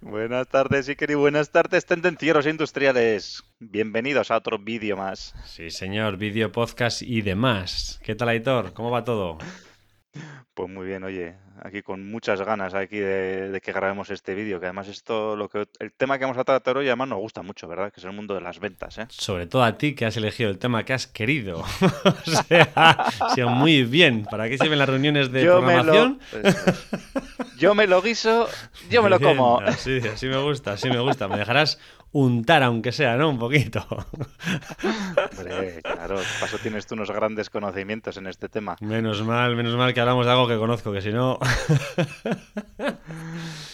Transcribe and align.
Buenas 0.00 0.48
tardes, 0.48 0.88
Iker, 0.88 1.10
y 1.10 1.14
buenas 1.14 1.50
tardes, 1.50 1.86
tendencieros 1.86 2.46
industriales. 2.46 3.42
Bienvenidos 3.58 4.30
a 4.30 4.36
otro 4.36 4.58
vídeo 4.58 4.96
más. 4.96 5.34
Sí, 5.46 5.70
señor, 5.70 6.18
vídeo, 6.18 6.52
podcast 6.52 7.00
y 7.00 7.22
demás. 7.22 8.00
¿Qué 8.04 8.14
tal, 8.14 8.28
Aitor? 8.28 8.74
¿Cómo 8.74 8.90
va 8.90 9.04
todo? 9.04 9.38
Pues 10.52 10.68
muy 10.68 10.86
bien, 10.86 11.04
oye, 11.04 11.36
aquí 11.62 11.82
con 11.82 12.10
muchas 12.10 12.40
ganas 12.42 12.74
aquí 12.74 12.98
de, 12.98 13.50
de 13.50 13.60
que 13.60 13.72
grabemos 13.72 14.10
este 14.10 14.34
vídeo, 14.34 14.60
que 14.60 14.66
además 14.66 14.88
esto, 14.88 15.36
lo 15.36 15.48
que 15.48 15.66
el 15.78 15.92
tema 15.92 16.18
que 16.18 16.24
vamos 16.24 16.38
a 16.38 16.44
tratar 16.44 16.76
hoy 16.76 16.86
además 16.86 17.08
nos 17.08 17.18
gusta 17.18 17.42
mucho, 17.42 17.68
¿verdad? 17.68 17.92
Que 17.92 18.00
es 18.00 18.04
el 18.04 18.12
mundo 18.12 18.34
de 18.34 18.40
las 18.40 18.58
ventas, 18.60 18.98
¿eh? 18.98 19.06
Sobre 19.08 19.46
todo 19.46 19.62
a 19.62 19.76
ti 19.76 19.94
que 19.94 20.06
has 20.06 20.16
elegido 20.16 20.50
el 20.50 20.58
tema 20.58 20.84
que 20.84 20.92
has 20.92 21.06
querido. 21.06 21.60
o 22.04 22.30
sea, 22.48 23.06
sido 23.34 23.48
muy 23.50 23.84
bien. 23.84 24.26
¿Para 24.30 24.48
qué 24.48 24.58
sirven 24.58 24.78
las 24.78 24.88
reuniones 24.88 25.30
de 25.32 25.44
Yo 25.44 25.60
me 25.60 25.76
lo, 25.76 25.84
programación? 25.84 26.20
yo 27.58 27.74
me 27.74 27.86
lo 27.86 28.02
guiso, 28.02 28.48
yo 28.90 29.02
me 29.02 29.10
lo 29.10 29.20
como. 29.20 29.60
Así, 29.60 29.98
así 29.98 30.26
me 30.26 30.38
gusta, 30.38 30.72
así 30.72 30.88
me 30.88 31.00
gusta. 31.00 31.28
Me 31.28 31.38
dejarás 31.38 31.78
untar, 32.12 32.62
aunque 32.62 32.92
sea, 32.92 33.16
¿no? 33.16 33.30
Un 33.30 33.38
poquito. 33.38 33.86
Hombre, 35.38 35.80
claro, 35.82 36.16
paso 36.40 36.58
tienes 36.58 36.86
tú 36.86 36.94
unos 36.94 37.10
grandes 37.10 37.50
conocimientos 37.50 38.16
en 38.16 38.26
este 38.26 38.48
tema. 38.48 38.76
Menos 38.80 39.22
mal, 39.22 39.54
menos 39.56 39.76
mal 39.76 39.94
que 39.94 40.00
hablamos 40.00 40.26
de 40.26 40.32
algo 40.32 40.48
que 40.48 40.56
conozco, 40.56 40.92
que 40.92 41.02
si 41.02 41.12
no. 41.12 41.38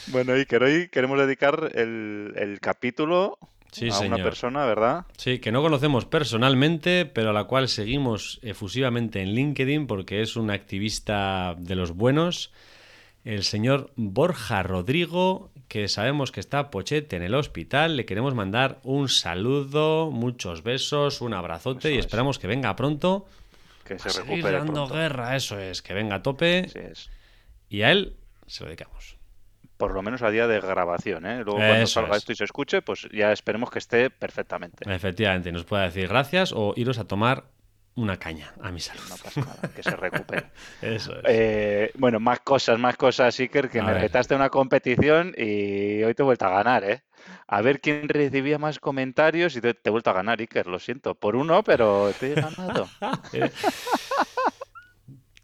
Bueno, 0.09 0.33
Iker, 0.35 0.63
hoy 0.63 0.89
queremos 0.89 1.19
dedicar 1.19 1.73
el, 1.75 2.33
el 2.37 2.61
capítulo 2.61 3.39
Sí, 3.73 3.89
a 3.89 3.93
señor. 3.93 4.15
una 4.15 4.25
persona, 4.25 4.65
¿verdad? 4.65 5.05
Sí, 5.19 5.39
que 5.41 5.53
no 5.53 5.61
conocemos 5.61 6.07
personalmente, 6.07 7.05
pero 7.05 7.31
a 7.31 7.33
la 7.33 7.45
cual 7.45 7.69
seguimos 7.69 8.39
efusivamente 8.43 9.21
en 9.21 9.35
LinkedIn 9.35 9.87
porque 9.87 10.23
es 10.23 10.37
un 10.37 10.51
activista 10.51 11.55
de 11.59 11.75
los 11.75 11.93
buenos, 11.93 12.53
el 13.25 13.43
señor 13.43 13.91
Borja 13.97 14.63
Rodrigo, 14.63 15.51
que 15.69 15.89
sabemos 15.89 16.31
que 16.33 16.41
está 16.41 16.71
pochete 16.71 17.17
en 17.17 17.23
el 17.25 17.35
hospital. 17.35 17.97
Le 17.97 18.07
queremos 18.07 18.35
mandar 18.35 18.79
un 18.85 19.09
saludo, 19.09 20.11
muchos 20.11 20.63
besos, 20.63 21.21
un 21.21 21.35
abrazote 21.35 21.89
Eso 21.89 21.91
y 21.91 21.99
es. 21.99 22.07
esperamos 22.07 22.39
que 22.39 22.47
venga 22.47 22.75
pronto. 22.77 23.27
Que 23.85 23.99
se 23.99 24.09
a 24.09 24.13
seguir 24.13 24.45
recupere 24.45 24.59
dando 24.59 24.87
pronto. 24.87 24.95
guerra, 24.95 25.37
eso 25.37 25.59
es, 25.59 25.83
que 25.83 25.93
venga 25.93 26.17
a 26.17 26.23
tope 26.23 26.71
Así 26.71 26.79
es. 26.79 27.11
Y 27.69 27.83
a 27.83 27.91
él 27.93 28.17
se 28.47 28.65
lo 28.65 28.69
dedicamos. 28.71 29.17
Por 29.77 29.93
lo 29.93 30.01
menos 30.03 30.23
a 30.23 30.31
día 30.31 30.47
de 30.47 30.59
grabación, 30.61 31.27
¿eh? 31.27 31.43
Luego 31.45 31.57
cuando 31.59 31.75
Eso 31.85 32.01
salga 32.01 32.13
es. 32.13 32.19
esto 32.19 32.33
y 32.33 32.37
se 32.37 32.45
escuche, 32.45 32.81
pues 32.81 33.07
ya 33.13 33.31
esperemos 33.33 33.71
que 33.71 33.79
esté 33.79 34.09
perfectamente. 34.09 34.91
Efectivamente, 34.91 35.53
nos 35.53 35.65
puede 35.65 35.85
decir 35.85 36.09
gracias 36.09 36.53
o 36.57 36.73
iros 36.77 36.99
a 36.99 37.05
tomar 37.05 37.45
una 37.95 38.19
caña 38.19 38.53
a 38.63 38.71
mi 38.71 38.81
salud. 38.81 39.03
No 39.09 39.17
pasa 39.17 39.41
nada, 39.41 39.71
que 39.75 39.83
se 39.83 39.97
recupere. 39.97 40.47
Eso 40.83 41.15
es. 41.19 41.23
Eh, 41.27 41.91
bueno, 41.97 42.21
más 42.21 42.41
cosas, 42.41 42.79
más 42.79 42.97
cosas, 42.97 43.39
Iker, 43.39 43.69
que 43.69 43.81
A 43.81 43.85
me 43.85 43.93
ver. 43.93 44.03
retaste 44.03 44.35
una 44.35 44.49
competición 44.51 45.35
y 45.37 46.03
hoy 46.03 46.15
te 46.15 46.23
he 46.23 46.25
vuelto 46.25 46.47
a 46.47 46.51
ganar, 46.51 46.85
¿eh? 46.85 47.03
A 47.49 47.61
ver 47.61 47.81
quién 47.81 48.09
recibía 48.09 48.59
más 48.59 48.79
comentarios 48.79 49.57
y 49.57 49.61
te, 49.61 49.75
te 49.75 49.89
he 49.89 49.91
vuelto 49.91 50.11
a 50.11 50.15
ganar, 50.15 50.41
Iker, 50.41 50.67
lo 50.69 50.79
siento. 50.79 51.15
Por 51.15 51.37
uno, 51.37 51.63
pero 51.63 52.13
te 52.19 52.33
he 52.33 52.35
ganado. 52.35 52.89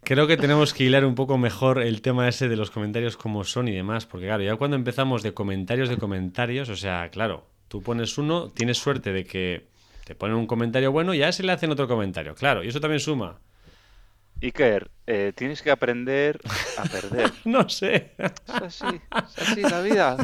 Creo 0.05 0.27
que 0.27 0.35
tenemos 0.35 0.73
que 0.73 0.83
hilar 0.83 1.05
un 1.05 1.15
poco 1.15 1.37
mejor 1.37 1.81
el 1.81 2.01
tema 2.01 2.27
ese 2.27 2.49
de 2.49 2.57
los 2.57 2.71
comentarios 2.71 3.15
como 3.15 3.45
son 3.45 3.69
y 3.69 3.71
demás, 3.71 4.05
porque 4.05 4.25
claro, 4.25 4.43
ya 4.43 4.57
cuando 4.57 4.75
empezamos 4.75 5.23
de 5.23 5.33
comentarios 5.33 5.87
de 5.87 5.97
comentarios, 5.97 6.67
o 6.67 6.75
sea, 6.75 7.09
claro, 7.09 7.47
tú 7.69 7.81
pones 7.81 8.17
uno, 8.17 8.49
tienes 8.49 8.77
suerte 8.77 9.13
de 9.13 9.23
que 9.23 9.67
te 10.03 10.13
ponen 10.13 10.35
un 10.35 10.45
comentario 10.45 10.91
bueno 10.91 11.13
y 11.13 11.23
a 11.23 11.29
ese 11.29 11.43
le 11.43 11.53
hacen 11.53 11.71
otro 11.71 11.87
comentario, 11.87 12.35
claro, 12.35 12.63
y 12.63 12.67
eso 12.67 12.81
también 12.81 12.99
suma. 12.99 13.39
Iker, 14.41 14.91
eh, 15.07 15.31
tienes 15.33 15.61
que 15.61 15.71
aprender 15.71 16.41
a 16.77 16.83
perder. 16.83 17.31
No 17.45 17.69
sé, 17.69 18.11
Es 18.17 18.33
así, 18.49 18.85
es 18.87 19.39
así 19.39 19.61
la 19.61 19.81
vida. 19.81 20.17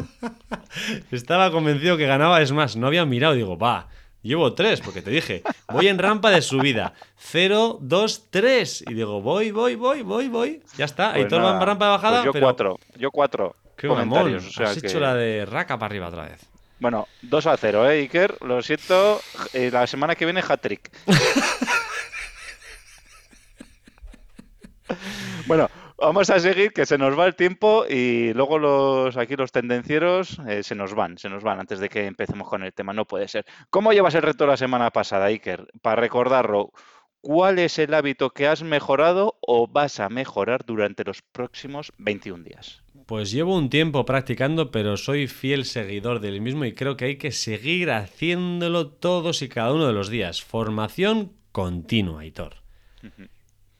estaba 1.10 1.50
convencido 1.50 1.96
que 1.96 2.06
ganaba, 2.06 2.42
es 2.42 2.52
más, 2.52 2.76
no 2.76 2.86
había 2.86 3.06
mirado, 3.06 3.32
digo, 3.32 3.56
va, 3.56 3.88
llevo 4.22 4.52
tres, 4.54 4.80
porque 4.80 5.02
te 5.02 5.10
dije, 5.10 5.42
voy 5.68 5.88
en 5.88 5.98
rampa 5.98 6.30
de 6.30 6.42
subida, 6.42 6.92
cero, 7.16 7.78
dos, 7.80 8.26
tres, 8.30 8.84
y 8.88 8.94
digo, 8.94 9.20
voy, 9.20 9.50
voy, 9.50 9.74
voy, 9.74 10.02
voy, 10.02 10.28
voy, 10.28 10.62
ya 10.76 10.84
está, 10.84 11.12
Pues 11.12 11.24
ahí 11.24 11.28
todo 11.28 11.42
va 11.42 11.54
en 11.54 11.60
rampa 11.66 11.86
de 11.86 11.90
bajada, 11.92 12.16
pues 12.22 12.26
yo 12.26 12.32
pero... 12.32 12.46
cuatro, 12.46 12.78
yo 12.96 13.10
cuatro 13.10 13.56
Qué 13.76 13.88
mamón. 13.88 14.36
O 14.36 14.40
sea 14.40 14.70
has 14.70 14.80
que- 14.80 14.86
hecho 14.88 15.00
la 15.00 15.14
de 15.14 15.46
raca 15.46 15.78
para 15.78 15.86
arriba 15.86 16.08
otra 16.08 16.24
vez. 16.24 16.40
Bueno, 16.80 17.08
2 17.22 17.46
a 17.46 17.56
0, 17.56 17.90
¿eh, 17.90 18.00
Iker? 18.00 18.36
Lo 18.42 18.62
siento, 18.62 19.20
eh, 19.52 19.70
la 19.70 19.86
semana 19.86 20.14
que 20.14 20.24
viene 20.24 20.42
hat-trick. 20.46 20.90
bueno, 25.46 25.68
vamos 26.00 26.30
a 26.30 26.40
seguir, 26.40 26.72
que 26.72 26.86
se 26.86 26.98
nos 26.98 27.18
va 27.18 27.26
el 27.26 27.36
tiempo 27.36 27.84
y 27.88 28.32
luego 28.32 28.58
los 28.58 29.16
aquí 29.16 29.36
los 29.36 29.52
tendencieros 29.52 30.38
eh, 30.48 30.62
se 30.62 30.74
nos 30.74 30.94
van, 30.94 31.18
se 31.18 31.28
nos 31.28 31.42
van 31.42 31.60
antes 31.60 31.78
de 31.78 31.88
que 31.88 32.06
empecemos 32.06 32.48
con 32.48 32.62
el 32.62 32.72
tema. 32.72 32.92
No 32.92 33.04
puede 33.04 33.28
ser. 33.28 33.44
¿Cómo 33.70 33.92
llevas 33.92 34.14
el 34.14 34.22
reto 34.22 34.46
la 34.46 34.56
semana 34.56 34.90
pasada, 34.90 35.26
Iker? 35.26 35.68
Para 35.82 36.00
recordarlo, 36.00 36.72
¿cuál 37.20 37.58
es 37.58 37.78
el 37.78 37.94
hábito 37.94 38.30
que 38.30 38.46
has 38.48 38.62
mejorado 38.62 39.38
o 39.40 39.68
vas 39.68 40.00
a 40.00 40.08
mejorar 40.08 40.64
durante 40.64 41.04
los 41.04 41.22
próximos 41.22 41.92
21 41.98 42.44
días? 42.44 42.82
Pues 43.06 43.30
llevo 43.30 43.56
un 43.56 43.70
tiempo 43.70 44.04
practicando, 44.04 44.70
pero 44.70 44.96
soy 44.96 45.26
fiel 45.26 45.64
seguidor 45.64 46.20
del 46.20 46.40
mismo 46.40 46.64
y 46.64 46.74
creo 46.74 46.96
que 46.96 47.06
hay 47.06 47.16
que 47.16 47.32
seguir 47.32 47.90
haciéndolo 47.90 48.88
todos 48.88 49.42
y 49.42 49.48
cada 49.48 49.72
uno 49.72 49.86
de 49.86 49.92
los 49.92 50.08
días. 50.08 50.42
Formación 50.42 51.32
continua, 51.52 52.20
Aitor. 52.20 52.56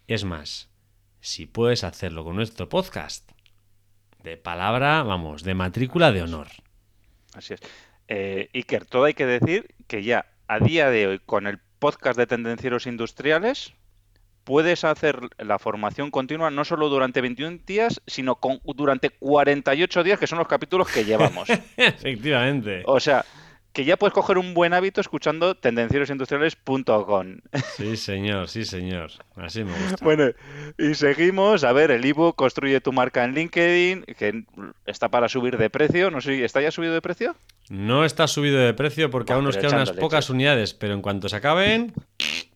Es 0.09 0.25
más, 0.25 0.70
si 1.21 1.47
puedes 1.47 1.85
hacerlo 1.85 2.25
con 2.25 2.37
nuestro 2.37 2.69
podcast, 2.69 3.31
de 4.23 4.37
palabra, 4.37 5.03
vamos, 5.03 5.43
de 5.43 5.55
matrícula 5.55 6.13
de 6.13 6.23
honor. 6.23 6.49
Así 7.35 7.55
es. 7.55 7.61
Eh, 8.09 8.51
Iker, 8.55 8.85
todo 8.87 9.05
hay 9.05 9.15
que 9.15 9.27
decir 9.27 9.75
que 9.87 10.03
ya 10.03 10.27
a 10.49 10.59
día 10.59 10.91
de 10.91 11.07
hoy, 11.07 11.19
con 11.25 11.47
el 11.47 11.59
podcast 11.79 12.19
de 12.19 12.27
Tendencieros 12.27 12.87
Industriales, 12.87 13.73
puedes 14.45 14.85
hacer 14.85 15.21
la 15.39 15.59
formación 15.59 16.11
continua 16.11 16.51
no 16.51 16.65
solo 16.65 16.89
durante 16.89 17.21
21 17.21 17.61
días, 17.65 18.03
sino 18.07 18.37
con, 18.37 18.61
durante 18.75 19.11
48 19.11 20.03
días, 20.03 20.19
que 20.19 20.27
son 20.27 20.39
los 20.39 20.49
capítulos 20.49 20.89
que 20.91 21.05
llevamos. 21.05 21.49
Efectivamente. 21.77 22.83
O 22.87 22.99
sea, 22.99 23.25
que 23.73 23.85
ya 23.85 23.97
puedes 23.97 24.15
coger 24.15 24.39
un 24.39 24.55
buen 24.55 24.73
hábito 24.73 25.01
escuchando 25.01 25.55
tendencierosindustriales.com. 25.55 27.37
Sí, 27.77 27.97
señor, 27.97 28.49
sí, 28.49 28.65
señor. 28.65 29.11
Así 29.37 29.65
me 29.65 29.73
gusta. 29.73 30.05
Bueno, 30.05 30.31
y 30.79 30.95
seguimos. 30.95 31.65
A 31.65 31.73
ver, 31.73 31.91
el 31.91 32.05
ebook 32.05 32.37
Construye 32.37 32.81
tu 32.81 32.93
marca 32.93 33.25
en 33.25 33.35
LinkedIn, 33.35 34.05
que 34.17 34.45
está 34.87 35.09
para 35.09 35.29
subir 35.29 35.57
de 35.57 35.71
precio. 35.71 36.11
No 36.11 36.21
sé, 36.21 36.45
¿está 36.45 36.61
ya 36.61 36.71
subido 36.71 36.95
de 36.95 37.03
precio? 37.03 37.37
No 37.69 38.05
está 38.05 38.27
subido 38.27 38.59
de 38.59 38.75
precio 38.75 39.11
porque 39.11 39.33
aún 39.33 39.45
nos 39.45 39.57
quedan 39.57 39.75
unas 39.75 39.93
pocas 39.93 40.31
unidades, 40.31 40.75
pero 40.75 40.95
en 40.95 41.03
cuanto 41.03 41.29
se 41.29 41.37
acaben, 41.37 41.93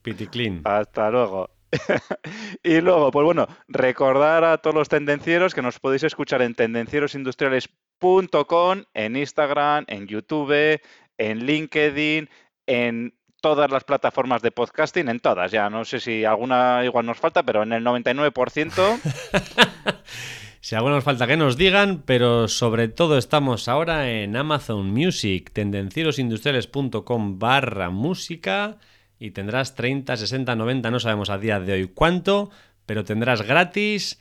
piticlin. 0.02 0.62
Hasta 0.64 1.10
luego. 1.10 1.50
y 2.62 2.80
luego, 2.80 3.10
pues 3.10 3.24
bueno, 3.24 3.48
recordar 3.68 4.44
a 4.44 4.58
todos 4.58 4.74
los 4.74 4.88
tendencieros 4.88 5.54
que 5.54 5.62
nos 5.62 5.78
podéis 5.78 6.02
escuchar 6.04 6.42
en 6.42 6.54
tendencierosindustriales.com, 6.54 8.82
en 8.94 9.16
Instagram, 9.16 9.84
en 9.88 10.06
YouTube, 10.06 10.78
en 11.18 11.46
LinkedIn, 11.46 12.28
en 12.66 13.14
todas 13.40 13.70
las 13.70 13.84
plataformas 13.84 14.42
de 14.42 14.50
podcasting, 14.52 15.08
en 15.08 15.20
todas 15.20 15.52
ya. 15.52 15.68
No 15.68 15.84
sé 15.84 16.00
si 16.00 16.24
alguna 16.24 16.84
igual 16.84 17.06
nos 17.06 17.18
falta, 17.18 17.42
pero 17.42 17.62
en 17.62 17.72
el 17.72 17.84
99%. 17.84 19.00
Si 20.64 20.74
algo 20.74 20.88
nos 20.88 21.04
falta 21.04 21.26
que 21.26 21.36
nos 21.36 21.58
digan, 21.58 22.04
pero 22.06 22.48
sobre 22.48 22.88
todo 22.88 23.18
estamos 23.18 23.68
ahora 23.68 24.10
en 24.10 24.34
Amazon 24.34 24.86
Music, 24.86 25.50
tendencierosindustriales.com 25.52 27.38
barra 27.38 27.90
música 27.90 28.78
y 29.18 29.32
tendrás 29.32 29.74
30, 29.74 30.16
60, 30.16 30.56
90, 30.56 30.90
no 30.90 31.00
sabemos 31.00 31.28
a 31.28 31.36
día 31.36 31.60
de 31.60 31.74
hoy 31.74 31.88
cuánto, 31.88 32.48
pero 32.86 33.04
tendrás 33.04 33.42
gratis 33.42 34.18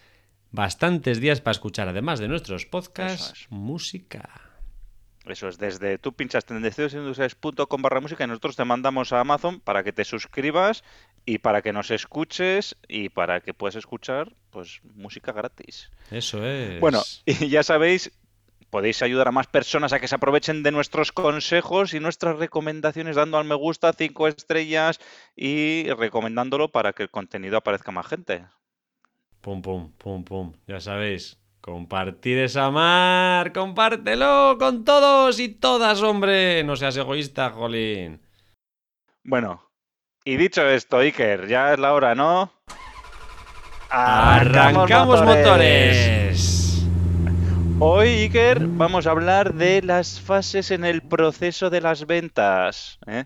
bastantes 0.52 1.22
días 1.22 1.40
para 1.40 1.54
escuchar, 1.54 1.88
además 1.88 2.20
de 2.20 2.28
nuestros 2.28 2.66
podcasts, 2.66 3.44
es. 3.44 3.48
música. 3.50 4.53
Eso 5.26 5.48
es, 5.48 5.58
desde 5.58 5.98
tú 5.98 6.14
pinchas 6.14 6.46
tendenciosindustriales.com 6.46 7.82
barra 7.82 8.02
música 8.02 8.26
y 8.26 8.28
nosotros 8.28 8.58
te 8.58 8.66
mandamos 8.66 9.14
a 9.14 9.22
Amazon 9.22 9.62
para 9.62 9.84
que 9.84 9.94
te 9.94 10.04
suscribas 10.04 10.84
y 11.26 11.38
para 11.38 11.62
que 11.62 11.72
nos 11.72 11.92
escuches 11.92 12.76
y 12.90 13.10
para 13.10 13.40
que 13.40 13.54
puedas 13.54 13.76
escuchar 13.76 14.34
pues 14.50 14.82
música 14.84 15.32
gratis. 15.32 15.90
Eso 16.12 16.46
es. 16.46 16.80
Bueno, 16.82 17.02
y 17.26 17.48
ya 17.48 17.64
sabéis 17.64 18.12
podéis 18.74 19.04
ayudar 19.04 19.28
a 19.28 19.32
más 19.32 19.46
personas 19.46 19.94
a 19.94 20.00
que 20.00 20.08
se 20.08 20.16
aprovechen 20.16 20.64
de 20.64 20.72
nuestros 20.72 21.12
consejos 21.12 21.94
y 21.94 22.00
nuestras 22.00 22.38
recomendaciones 22.38 23.16
dando 23.16 23.38
al 23.38 23.46
me 23.46 23.54
gusta, 23.54 23.94
cinco 23.94 24.28
estrellas 24.28 25.00
y 25.36 25.88
recomendándolo 25.92 26.70
para 26.70 26.92
que 26.92 27.04
el 27.04 27.12
contenido 27.12 27.56
aparezca 27.56 27.92
más 27.92 28.08
gente. 28.08 28.46
Pum, 29.42 29.62
pum, 29.62 29.92
pum, 29.92 30.24
pum. 30.24 30.54
Ya 30.66 30.80
sabéis, 30.80 31.38
compartir 31.64 32.40
esa 32.40 32.70
mar, 32.72 33.54
compártelo 33.54 34.58
con 34.60 34.84
todos 34.84 35.40
y 35.40 35.48
todas, 35.48 36.02
hombre. 36.02 36.62
No 36.66 36.76
seas 36.76 36.98
egoísta, 36.98 37.52
Jolín. 37.52 38.20
Bueno, 39.24 39.72
y 40.26 40.36
dicho 40.36 40.68
esto, 40.68 40.98
Iker, 40.98 41.48
ya 41.48 41.72
es 41.72 41.80
la 41.80 41.94
hora, 41.94 42.16
¿no? 42.16 42.52
¡Arrancamos 43.90 45.24
motores! 45.24 46.86
Hoy, 47.80 48.10
Iker, 48.10 48.68
vamos 48.68 49.08
a 49.08 49.12
hablar 49.12 49.54
de 49.54 49.82
las 49.82 50.20
fases 50.20 50.70
en 50.70 50.84
el 50.84 51.02
proceso 51.02 51.70
de 51.70 51.80
las 51.80 52.06
ventas. 52.06 53.00
¿eh? 53.08 53.24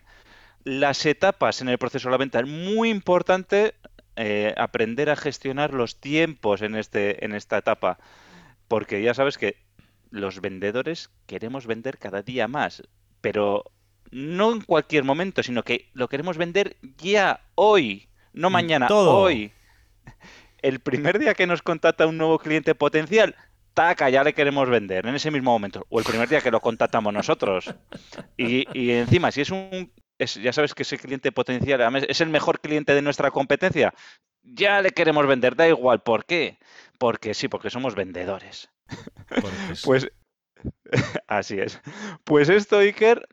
Las 0.63 1.07
etapas 1.07 1.61
en 1.61 1.69
el 1.69 1.79
proceso 1.79 2.07
de 2.09 2.11
la 2.11 2.17
venta. 2.17 2.39
Es 2.41 2.47
muy 2.47 2.91
importante 2.91 3.73
eh, 4.15 4.53
aprender 4.57 5.09
a 5.09 5.15
gestionar 5.15 5.73
los 5.73 5.99
tiempos 5.99 6.61
en, 6.61 6.75
este, 6.75 7.25
en 7.25 7.33
esta 7.33 7.57
etapa. 7.57 7.97
Porque 8.67 9.01
ya 9.01 9.13
sabes 9.13 9.37
que 9.37 9.57
los 10.09 10.41
vendedores 10.41 11.09
queremos 11.25 11.67
vender 11.67 11.97
cada 11.97 12.21
día 12.21 12.47
más. 12.47 12.83
Pero 13.21 13.63
no 14.11 14.53
en 14.53 14.61
cualquier 14.61 15.03
momento, 15.03 15.43
sino 15.43 15.63
que 15.63 15.89
lo 15.93 16.07
queremos 16.07 16.37
vender 16.37 16.77
ya, 16.97 17.41
hoy, 17.55 18.07
no 18.33 18.49
mañana, 18.49 18.87
hoy. 18.89 19.51
El 20.61 20.79
primer 20.79 21.19
día 21.19 21.33
que 21.33 21.47
nos 21.47 21.61
contacta 21.61 22.07
un 22.07 22.17
nuevo 22.17 22.39
cliente 22.39 22.73
potencial, 22.73 23.35
taca, 23.73 24.09
ya 24.09 24.23
le 24.23 24.33
queremos 24.33 24.69
vender 24.69 25.05
en 25.05 25.15
ese 25.15 25.29
mismo 25.29 25.51
momento. 25.51 25.85
O 25.89 25.99
el 25.99 26.05
primer 26.05 26.27
día 26.27 26.41
que 26.41 26.51
lo 26.51 26.59
contactamos 26.59 27.13
nosotros. 27.13 27.73
Y, 28.35 28.65
encima, 28.91 29.31
si 29.31 29.41
es 29.41 29.51
un, 29.51 29.91
ya 30.19 30.51
sabes 30.51 30.73
que 30.73 30.83
ese 30.83 30.97
cliente 30.97 31.31
potencial 31.31 31.95
es 32.07 32.21
el 32.21 32.29
mejor 32.29 32.59
cliente 32.59 32.95
de 32.95 33.01
nuestra 33.01 33.29
competencia, 33.29 33.93
ya 34.43 34.81
le 34.81 34.91
queremos 34.91 35.27
vender, 35.27 35.55
da 35.55 35.67
igual. 35.67 36.01
¿Por 36.01 36.25
qué? 36.25 36.57
Porque 36.97 37.33
sí, 37.33 37.47
porque 37.47 37.69
somos 37.69 37.95
vendedores. 37.95 38.69
pues 39.83 40.09
así 41.27 41.59
es. 41.59 41.79
Pues 42.23 42.49
esto, 42.49 42.79
Iker, 42.79 43.27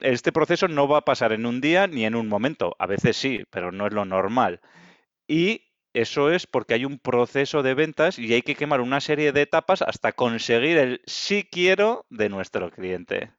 este 0.00 0.32
proceso 0.32 0.68
no 0.68 0.88
va 0.88 0.98
a 0.98 1.04
pasar 1.04 1.32
en 1.32 1.46
un 1.46 1.60
día 1.60 1.86
ni 1.86 2.04
en 2.04 2.14
un 2.14 2.28
momento. 2.28 2.74
A 2.78 2.86
veces 2.86 3.16
sí, 3.16 3.44
pero 3.50 3.72
no 3.72 3.86
es 3.86 3.92
lo 3.92 4.04
normal. 4.04 4.60
Y 5.28 5.70
eso 5.92 6.30
es 6.30 6.46
porque 6.46 6.74
hay 6.74 6.84
un 6.84 6.98
proceso 6.98 7.62
de 7.62 7.74
ventas 7.74 8.18
y 8.18 8.32
hay 8.32 8.42
que 8.42 8.54
quemar 8.54 8.80
una 8.80 9.00
serie 9.00 9.32
de 9.32 9.42
etapas 9.42 9.82
hasta 9.82 10.12
conseguir 10.12 10.78
el 10.78 11.02
sí 11.06 11.46
quiero 11.50 12.06
de 12.10 12.28
nuestro 12.28 12.70
cliente. 12.70 13.32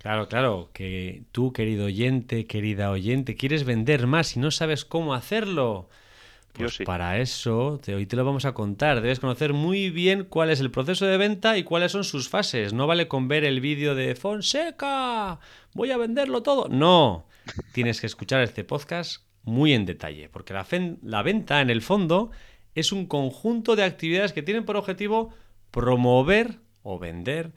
Claro, 0.00 0.28
claro, 0.28 0.70
que 0.72 1.24
tú, 1.30 1.52
querido 1.52 1.86
oyente, 1.86 2.46
querida 2.46 2.90
oyente, 2.90 3.36
quieres 3.36 3.64
vender 3.64 4.06
más 4.08 4.36
y 4.36 4.40
no 4.40 4.50
sabes 4.50 4.84
cómo 4.84 5.14
hacerlo. 5.14 5.88
Pues 6.52 6.78
para 6.84 7.18
eso 7.18 7.80
hoy 7.86 8.06
te 8.06 8.16
lo 8.16 8.24
vamos 8.24 8.44
a 8.44 8.52
contar. 8.52 9.00
Debes 9.00 9.20
conocer 9.20 9.54
muy 9.54 9.90
bien 9.90 10.24
cuál 10.24 10.50
es 10.50 10.60
el 10.60 10.70
proceso 10.70 11.06
de 11.06 11.16
venta 11.16 11.56
y 11.56 11.64
cuáles 11.64 11.92
son 11.92 12.04
sus 12.04 12.28
fases. 12.28 12.74
No 12.74 12.86
vale 12.86 13.08
con 13.08 13.26
ver 13.26 13.44
el 13.44 13.60
vídeo 13.60 13.94
de 13.94 14.14
Fonseca, 14.14 15.40
voy 15.72 15.90
a 15.90 15.96
venderlo 15.96 16.42
todo. 16.42 16.68
No, 16.68 17.26
tienes 17.72 18.00
que 18.00 18.06
escuchar 18.06 18.42
este 18.42 18.64
podcast 18.64 19.24
muy 19.44 19.72
en 19.72 19.86
detalle, 19.86 20.28
porque 20.28 20.52
la, 20.52 20.66
la 21.02 21.22
venta 21.22 21.60
en 21.62 21.70
el 21.70 21.80
fondo 21.80 22.30
es 22.74 22.92
un 22.92 23.06
conjunto 23.06 23.74
de 23.74 23.84
actividades 23.84 24.32
que 24.32 24.42
tienen 24.42 24.64
por 24.64 24.76
objetivo 24.76 25.34
promover 25.70 26.60
o 26.82 26.98
vender 26.98 27.52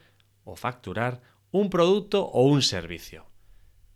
o 0.45 0.55
facturar 0.55 1.21
un 1.51 1.69
producto 1.69 2.25
o 2.25 2.43
un 2.43 2.61
servicio. 2.61 3.25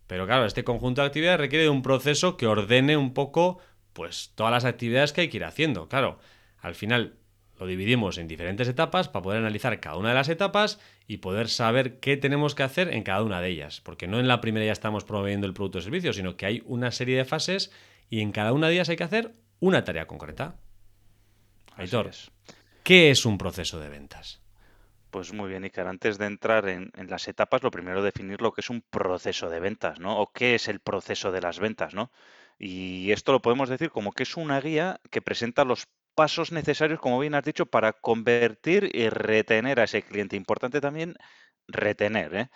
Pero 0.07 0.25
claro, 0.25 0.45
este 0.45 0.63
conjunto 0.63 1.01
de 1.01 1.07
actividades 1.07 1.39
requiere 1.39 1.63
de 1.63 1.69
un 1.69 1.83
proceso 1.83 2.35
que 2.35 2.47
ordene 2.47 2.97
un 2.97 3.13
poco 3.13 3.59
pues 3.99 4.31
todas 4.35 4.53
las 4.53 4.63
actividades 4.63 5.11
que 5.11 5.19
hay 5.19 5.27
que 5.27 5.35
ir 5.35 5.43
haciendo. 5.43 5.89
Claro, 5.89 6.19
al 6.61 6.73
final 6.73 7.17
lo 7.59 7.67
dividimos 7.67 8.17
en 8.17 8.29
diferentes 8.29 8.69
etapas 8.69 9.09
para 9.09 9.23
poder 9.23 9.39
analizar 9.39 9.77
cada 9.81 9.97
una 9.97 10.07
de 10.07 10.15
las 10.15 10.29
etapas 10.29 10.79
y 11.05 11.17
poder 11.17 11.49
saber 11.49 11.99
qué 11.99 12.15
tenemos 12.15 12.55
que 12.55 12.63
hacer 12.63 12.93
en 12.93 13.03
cada 13.03 13.23
una 13.23 13.41
de 13.41 13.49
ellas. 13.49 13.81
Porque 13.81 14.07
no 14.07 14.21
en 14.21 14.29
la 14.29 14.39
primera 14.39 14.65
ya 14.65 14.71
estamos 14.71 15.03
promoviendo 15.03 15.47
el 15.47 15.53
producto 15.53 15.79
o 15.79 15.81
servicio, 15.81 16.13
sino 16.13 16.37
que 16.37 16.45
hay 16.45 16.63
una 16.65 16.91
serie 16.91 17.17
de 17.17 17.25
fases 17.25 17.73
y 18.09 18.21
en 18.21 18.31
cada 18.31 18.53
una 18.53 18.67
de 18.67 18.75
ellas 18.75 18.87
hay 18.87 18.95
que 18.95 19.03
hacer 19.03 19.33
una 19.59 19.83
tarea 19.83 20.07
concreta. 20.07 20.55
Aitor, 21.75 22.09
¿qué 22.83 23.11
es 23.11 23.25
un 23.25 23.37
proceso 23.37 23.81
de 23.81 23.89
ventas? 23.89 24.39
Pues 25.11 25.33
muy 25.33 25.49
bien, 25.49 25.65
Iker. 25.65 25.87
Antes 25.87 26.17
de 26.17 26.25
entrar 26.25 26.69
en, 26.69 26.93
en, 26.95 27.09
las 27.09 27.27
etapas, 27.27 27.63
lo 27.63 27.71
primero 27.71 28.01
definir 28.01 28.41
lo 28.41 28.53
que 28.53 28.61
es 28.61 28.69
un 28.69 28.81
proceso 28.81 29.49
de 29.49 29.59
ventas, 29.59 29.99
¿no? 29.99 30.21
O 30.21 30.31
qué 30.31 30.55
es 30.55 30.69
el 30.69 30.79
proceso 30.79 31.33
de 31.33 31.41
las 31.41 31.59
ventas, 31.59 31.93
¿no? 31.93 32.11
Y 32.59 33.11
esto 33.13 33.31
lo 33.31 33.41
podemos 33.41 33.69
decir 33.69 33.89
como 33.89 34.11
que 34.11 34.23
es 34.23 34.35
una 34.37 34.59
guía 34.59 34.99
que 35.09 35.21
presenta 35.21 35.63
los 35.63 35.87
pasos 36.13 36.51
necesarios, 36.51 36.99
como 36.99 37.19
bien 37.19 37.33
has 37.33 37.45
dicho, 37.45 37.65
para 37.65 37.93
convertir 37.93 38.91
y 38.93 39.09
retener 39.09 39.79
a 39.79 39.85
ese 39.85 40.01
cliente. 40.01 40.35
Importante 40.35 40.81
también 40.81 41.15
retener. 41.67 42.35
¿eh? 42.35 42.49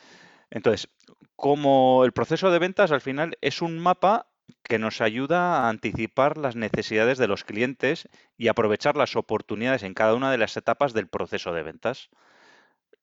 Entonces, 0.50 0.90
como 1.38 2.04
el 2.04 2.12
proceso 2.12 2.52
de 2.52 2.60
ventas 2.60 2.92
al 2.92 3.02
final 3.02 3.38
es 3.42 3.62
un 3.62 3.80
mapa 3.80 4.28
que 4.64 4.80
nos 4.80 5.00
ayuda 5.00 5.60
a 5.60 5.70
anticipar 5.70 6.38
las 6.38 6.58
necesidades 6.58 7.18
de 7.18 7.28
los 7.28 7.46
clientes 7.46 8.10
y 8.38 8.50
aprovechar 8.50 8.98
las 8.98 9.16
oportunidades 9.16 9.84
en 9.84 9.94
cada 9.94 10.16
una 10.16 10.32
de 10.32 10.38
las 10.38 10.58
etapas 10.58 10.94
del 10.94 11.08
proceso 11.08 11.54
de 11.54 11.64
ventas. 11.64 12.10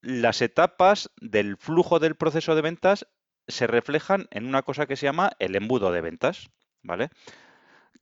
Las 0.02 0.42
etapas 0.42 1.10
del 1.20 1.56
flujo 1.56 1.98
del 1.98 2.16
proceso 2.16 2.54
de 2.54 2.62
ventas 2.62 3.06
se 3.48 3.66
reflejan 3.66 4.28
en 4.30 4.46
una 4.46 4.62
cosa 4.62 4.86
que 4.86 4.96
se 4.96 5.06
llama 5.06 5.32
el 5.38 5.56
embudo 5.56 5.92
de 5.92 6.00
ventas. 6.02 6.50
¿Vale? 6.82 7.10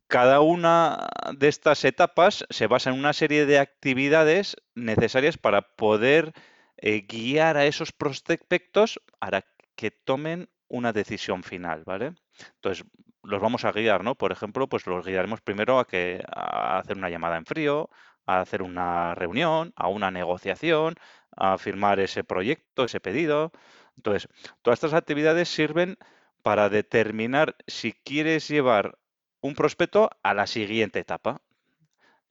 Cada 0.07 0.41
una 0.41 1.07
de 1.37 1.49
estas 1.49 1.85
etapas 1.85 2.47
se 2.49 2.67
basa 2.67 2.91
en 2.91 2.99
una 2.99 3.13
serie 3.13 3.45
de 3.45 3.59
actividades 3.59 4.57
necesarias 4.75 5.37
para 5.37 5.63
poder 5.63 6.33
eh, 6.79 7.03
guiar 7.07 7.57
a 7.57 7.67
esos 7.67 7.93
prospectos 7.93 9.01
para 9.19 9.45
que 9.77 9.91
tomen 9.91 10.49
una 10.69 10.93
decisión 10.93 11.43
final, 11.43 11.85
¿vale? 11.85 12.15
Entonces, 12.55 12.87
los 13.23 13.41
vamos 13.41 13.65
a 13.65 13.73
guiar, 13.73 14.05
¿no? 14.05 14.15
Por 14.15 14.33
ejemplo, 14.33 14.69
pues 14.69 14.87
los 14.87 15.05
guiaremos 15.05 15.41
primero 15.41 15.79
a 15.79 15.87
que 15.87 16.23
a 16.35 16.79
hacer 16.79 16.97
una 16.97 17.11
llamada 17.11 17.37
en 17.37 17.45
frío, 17.45 17.91
a 18.27 18.41
hacer 18.41 18.62
una 18.62 19.14
reunión, 19.14 19.73
a 19.76 19.88
una 19.88 20.11
negociación, 20.11 20.95
a 21.37 21.59
firmar 21.59 22.00
ese 22.00 22.25
proyecto, 22.25 22.85
ese 22.85 23.00
pedido. 23.00 23.52
Entonces, 23.97 24.29
todas 24.62 24.79
estas 24.79 24.95
actividades 24.95 25.49
sirven 25.49 25.99
para 26.42 26.68
determinar 26.68 27.57
si 27.66 27.92
quieres 27.92 28.49
llevar 28.49 28.99
un 29.40 29.54
prospecto 29.54 30.11
a 30.23 30.35
la 30.35 30.47
siguiente 30.47 30.99
etapa. 30.99 31.40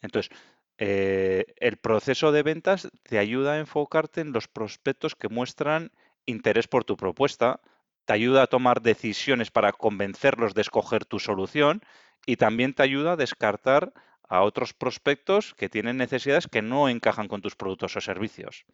Entonces, 0.02 0.36
eh, 0.78 1.46
el 1.58 1.78
proceso 1.78 2.32
de 2.32 2.44
ventas 2.44 2.90
te 3.04 3.18
ayuda 3.18 3.54
a 3.54 3.60
enfocarte 3.60 4.22
en 4.22 4.32
los 4.32 4.48
prospectos 4.48 5.16
que 5.16 5.30
muestran 5.30 5.92
interés 6.26 6.68
por 6.68 6.84
tu 6.84 6.98
propuesta, 6.98 7.62
te 8.06 8.14
ayuda 8.14 8.44
a 8.44 8.48
tomar 8.48 8.82
decisiones 8.82 9.52
para 9.52 9.74
convencerlos 9.74 10.54
de 10.54 10.62
escoger 10.62 11.06
tu 11.06 11.20
solución 11.20 11.82
y 12.26 12.38
también 12.38 12.74
te 12.74 12.84
ayuda 12.84 13.14
a 13.14 13.18
descartar 13.18 13.94
a 14.30 14.42
otros 14.44 14.74
prospectos 14.74 15.54
que 15.56 15.70
tienen 15.70 15.98
necesidades 15.98 16.48
que 16.48 16.62
no 16.62 16.90
encajan 16.90 17.28
con 17.28 17.42
tus 17.42 17.56
productos 17.56 17.96
o 17.96 18.02
servicios. 18.02 18.66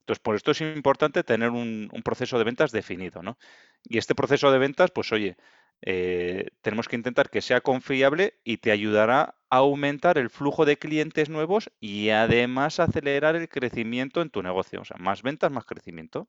Entonces, 0.00 0.22
por 0.22 0.36
esto 0.36 0.52
es 0.52 0.60
importante 0.60 1.22
tener 1.22 1.50
un, 1.50 1.90
proceso 2.02 2.38
de 2.38 2.44
ventas 2.44 2.72
definido, 2.72 3.22
¿no? 3.22 3.36
Y 3.84 3.98
este 3.98 4.14
proceso 4.14 4.50
de 4.50 4.58
ventas, 4.58 4.90
pues 4.90 5.12
oye, 5.12 5.36
eh, 5.82 6.48
tenemos 6.60 6.88
que 6.88 6.96
intentar 6.96 7.30
que 7.30 7.40
sea 7.40 7.60
confiable 7.60 8.40
y 8.44 8.58
te 8.58 8.72
ayudará 8.72 9.36
a 9.50 9.56
aumentar 9.58 10.18
el 10.18 10.30
flujo 10.30 10.64
de 10.64 10.76
clientes 10.76 11.28
nuevos 11.28 11.70
y 11.80 12.10
además 12.10 12.80
acelerar 12.80 13.36
el 13.36 13.48
crecimiento 13.48 14.20
en 14.20 14.30
tu 14.30 14.42
negocio. 14.42 14.80
O 14.80 14.84
sea, 14.84 14.96
más 14.98 15.22
ventas, 15.22 15.52
más 15.52 15.64
crecimiento. 15.64 16.28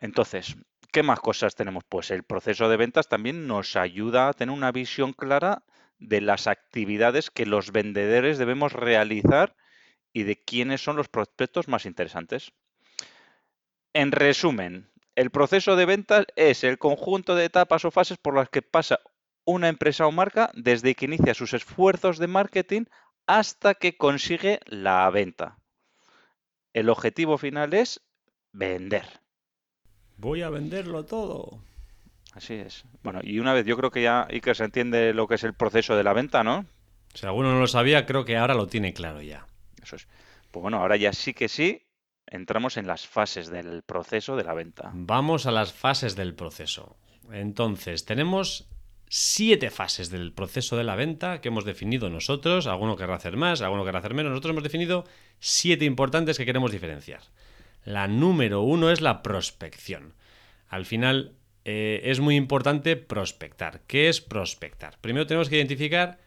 Entonces, 0.00 0.56
¿qué 0.90 1.02
más 1.02 1.20
cosas 1.20 1.54
tenemos? 1.54 1.84
Pues 1.88 2.10
el 2.10 2.24
proceso 2.24 2.68
de 2.68 2.76
ventas 2.76 3.08
también 3.08 3.46
nos 3.46 3.76
ayuda 3.76 4.28
a 4.28 4.32
tener 4.32 4.54
una 4.54 4.72
visión 4.72 5.12
clara 5.12 5.62
de 5.98 6.20
las 6.20 6.48
actividades 6.48 7.30
que 7.30 7.46
los 7.46 7.70
vendedores 7.70 8.38
debemos 8.38 8.72
realizar 8.72 9.54
y 10.12 10.24
de 10.24 10.36
quiénes 10.36 10.82
son 10.82 10.96
los 10.96 11.08
prospectos 11.08 11.68
más 11.68 11.86
interesantes. 11.86 12.52
En 13.94 14.10
resumen, 14.10 14.90
el 15.14 15.30
proceso 15.30 15.76
de 15.76 15.86
ventas 15.86 16.26
es 16.36 16.64
el 16.64 16.78
conjunto 16.78 17.34
de 17.34 17.44
etapas 17.44 17.84
o 17.84 17.90
fases 17.90 18.18
por 18.18 18.34
las 18.34 18.48
que 18.48 18.62
pasa 18.62 19.00
una 19.44 19.68
empresa 19.68 20.06
o 20.06 20.12
marca 20.12 20.50
desde 20.54 20.94
que 20.94 21.06
inicia 21.06 21.34
sus 21.34 21.52
esfuerzos 21.54 22.18
de 22.18 22.28
marketing 22.28 22.84
hasta 23.26 23.74
que 23.74 23.96
consigue 23.96 24.60
la 24.66 25.08
venta. 25.10 25.58
El 26.72 26.88
objetivo 26.88 27.38
final 27.38 27.74
es 27.74 28.00
vender. 28.52 29.04
Voy 30.16 30.42
a 30.42 30.50
venderlo 30.50 31.04
todo. 31.04 31.62
Así 32.32 32.54
es. 32.54 32.84
Bueno, 33.02 33.20
y 33.22 33.38
una 33.40 33.52
vez 33.52 33.66
yo 33.66 33.76
creo 33.76 33.90
que 33.90 34.02
ya 34.02 34.26
que 34.26 34.54
se 34.54 34.64
entiende 34.64 35.12
lo 35.12 35.28
que 35.28 35.34
es 35.34 35.44
el 35.44 35.54
proceso 35.54 35.96
de 35.96 36.04
la 36.04 36.14
venta, 36.14 36.42
¿no? 36.42 36.64
Si 37.12 37.26
alguno 37.26 37.52
no 37.52 37.60
lo 37.60 37.66
sabía, 37.66 38.06
creo 38.06 38.24
que 38.24 38.38
ahora 38.38 38.54
lo 38.54 38.68
tiene 38.68 38.94
claro 38.94 39.20
ya. 39.20 39.46
Eso 39.82 39.96
es. 39.96 40.08
Pues 40.50 40.62
bueno, 40.62 40.78
ahora 40.78 40.96
ya 40.96 41.12
sí 41.12 41.34
que 41.34 41.48
sí, 41.48 41.82
entramos 42.32 42.76
en 42.76 42.86
las 42.86 43.06
fases 43.06 43.50
del 43.50 43.82
proceso 43.82 44.36
de 44.36 44.44
la 44.44 44.54
venta. 44.54 44.90
Vamos 44.94 45.46
a 45.46 45.50
las 45.50 45.72
fases 45.72 46.16
del 46.16 46.34
proceso. 46.34 46.96
Entonces, 47.30 48.04
tenemos 48.04 48.68
siete 49.08 49.70
fases 49.70 50.08
del 50.10 50.32
proceso 50.32 50.76
de 50.76 50.84
la 50.84 50.96
venta 50.96 51.42
que 51.42 51.48
hemos 51.48 51.66
definido 51.66 52.08
nosotros. 52.08 52.66
Alguno 52.66 52.96
querrá 52.96 53.16
hacer 53.16 53.36
más, 53.36 53.60
alguno 53.60 53.84
querrá 53.84 53.98
hacer 53.98 54.14
menos. 54.14 54.30
Nosotros 54.30 54.52
hemos 54.52 54.62
definido 54.62 55.04
siete 55.38 55.84
importantes 55.84 56.38
que 56.38 56.46
queremos 56.46 56.72
diferenciar. 56.72 57.20
La 57.84 58.08
número 58.08 58.62
uno 58.62 58.90
es 58.90 59.02
la 59.02 59.22
prospección. 59.22 60.14
Al 60.68 60.86
final 60.86 61.34
eh, 61.66 62.00
es 62.04 62.20
muy 62.20 62.36
importante 62.36 62.96
prospectar. 62.96 63.82
¿Qué 63.86 64.08
es 64.08 64.22
prospectar? 64.22 64.98
Primero 65.00 65.26
tenemos 65.26 65.50
que 65.50 65.56
identificar 65.56 66.18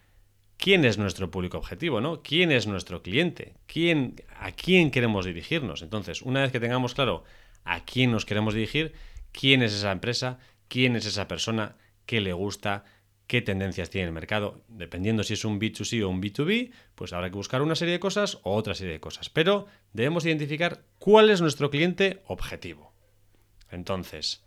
quién 0.57 0.85
es 0.85 0.97
nuestro 0.97 1.31
público 1.31 1.57
objetivo, 1.57 2.01
¿no? 2.01 2.21
¿Quién 2.21 2.51
es 2.51 2.67
nuestro 2.67 3.01
cliente? 3.01 3.55
¿Quién, 3.67 4.15
¿A 4.39 4.51
quién 4.51 4.91
queremos 4.91 5.25
dirigirnos? 5.25 5.81
Entonces, 5.81 6.21
una 6.21 6.41
vez 6.41 6.51
que 6.51 6.59
tengamos 6.59 6.93
claro 6.93 7.23
a 7.63 7.83
quién 7.83 8.11
nos 8.11 8.25
queremos 8.25 8.53
dirigir, 8.53 8.93
quién 9.31 9.61
es 9.63 9.73
esa 9.73 9.91
empresa, 9.91 10.39
quién 10.67 10.95
es 10.95 11.05
esa 11.05 11.27
persona, 11.27 11.75
qué 12.05 12.21
le 12.21 12.33
gusta, 12.33 12.85
qué 13.27 13.41
tendencias 13.41 13.89
tiene 13.89 14.07
el 14.07 14.13
mercado. 14.13 14.61
Dependiendo 14.67 15.23
si 15.23 15.33
es 15.33 15.45
un 15.45 15.59
B2C 15.59 16.03
o 16.03 16.09
un 16.09 16.21
B2B, 16.21 16.71
pues 16.95 17.13
habrá 17.13 17.29
que 17.29 17.35
buscar 17.35 17.61
una 17.61 17.75
serie 17.75 17.93
de 17.93 17.99
cosas 17.99 18.39
o 18.43 18.55
otra 18.55 18.75
serie 18.75 18.93
de 18.93 18.99
cosas. 18.99 19.29
Pero 19.29 19.67
debemos 19.93 20.25
identificar 20.25 20.83
cuál 20.99 21.29
es 21.29 21.41
nuestro 21.41 21.69
cliente 21.69 22.21
objetivo. 22.27 22.93
Entonces, 23.71 24.43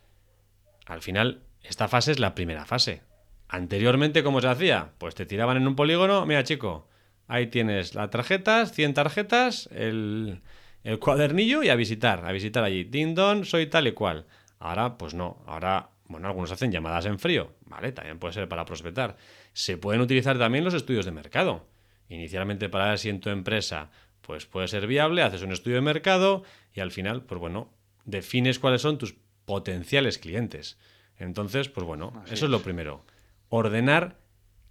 al 0.87 1.03
final, 1.03 1.43
esta 1.62 1.88
fase 1.88 2.12
es 2.12 2.19
la 2.19 2.35
primera 2.35 2.65
fase. 2.65 3.03
Anteriormente, 3.49 4.23
¿cómo 4.23 4.40
se 4.40 4.49
hacía? 4.49 4.93
Pues 4.99 5.14
te 5.14 5.26
tiraban 5.26 5.57
en 5.57 5.67
un 5.67 5.75
polígono, 5.75 6.26
mira 6.26 6.45
chico, 6.45 6.88
ahí 7.26 7.47
tienes 7.47 7.95
las 7.95 8.11
tarjetas, 8.11 8.73
100 8.73 8.95
tarjetas, 8.95 9.69
el, 9.73 10.43
el 10.85 10.99
cuadernillo 10.99 11.62
y 11.62 11.71
a 11.71 11.75
visitar, 11.75 12.25
a 12.26 12.33
visitar 12.33 12.62
allí. 12.62 12.85
Ding 12.85 13.14
dong, 13.14 13.45
soy 13.45 13.67
tal 13.67 13.87
y 13.87 13.93
cual. 13.93 14.26
Ahora, 14.59 14.99
pues 14.99 15.14
no, 15.14 15.43
ahora 15.47 15.90
bueno, 16.09 16.26
algunos 16.26 16.50
hacen 16.50 16.73
llamadas 16.73 17.07
en 17.07 17.19
frío, 17.19 17.52
¿vale? 17.67 17.93
También 17.93 18.19
puede 18.19 18.35
ser 18.35 18.49
para 18.49 18.64
prospectar. 18.64 19.17
Se 19.52 19.76
pueden 19.76 20.00
utilizar 20.00 20.38
también 20.38 20.64
los 20.64 20.75
estudios 20.75 21.05
de 21.05 21.12
mercado. 21.12 21.67
Inicialmente 22.09 22.69
para 22.71 22.88
ver 22.88 22.99
si 22.99 23.11
en 23.11 23.21
tu 23.21 23.28
empresa 23.28 23.90
pues 24.23 24.47
puede 24.47 24.69
ser 24.69 24.87
viable, 24.87 25.23
haces 25.23 25.43
un 25.43 25.52
estudio 25.52 25.76
de 25.76 25.83
mercado 25.83 26.43
y 26.75 26.81
al 26.81 26.90
final, 26.90 27.23
pues 27.23 27.40
bueno, 27.40 27.73
defines 28.05 28.59
cuáles 28.59 28.83
son 28.83 28.99
tus 28.99 29.14
potenciales 29.45 30.19
clientes. 30.19 30.78
Entonces, 31.19 31.69
pues 31.69 31.87
bueno, 31.87 32.12
eso 32.31 32.45
es 32.45 32.50
lo 32.50 32.61
primero. 32.61 33.05
Ordenar 33.49 34.19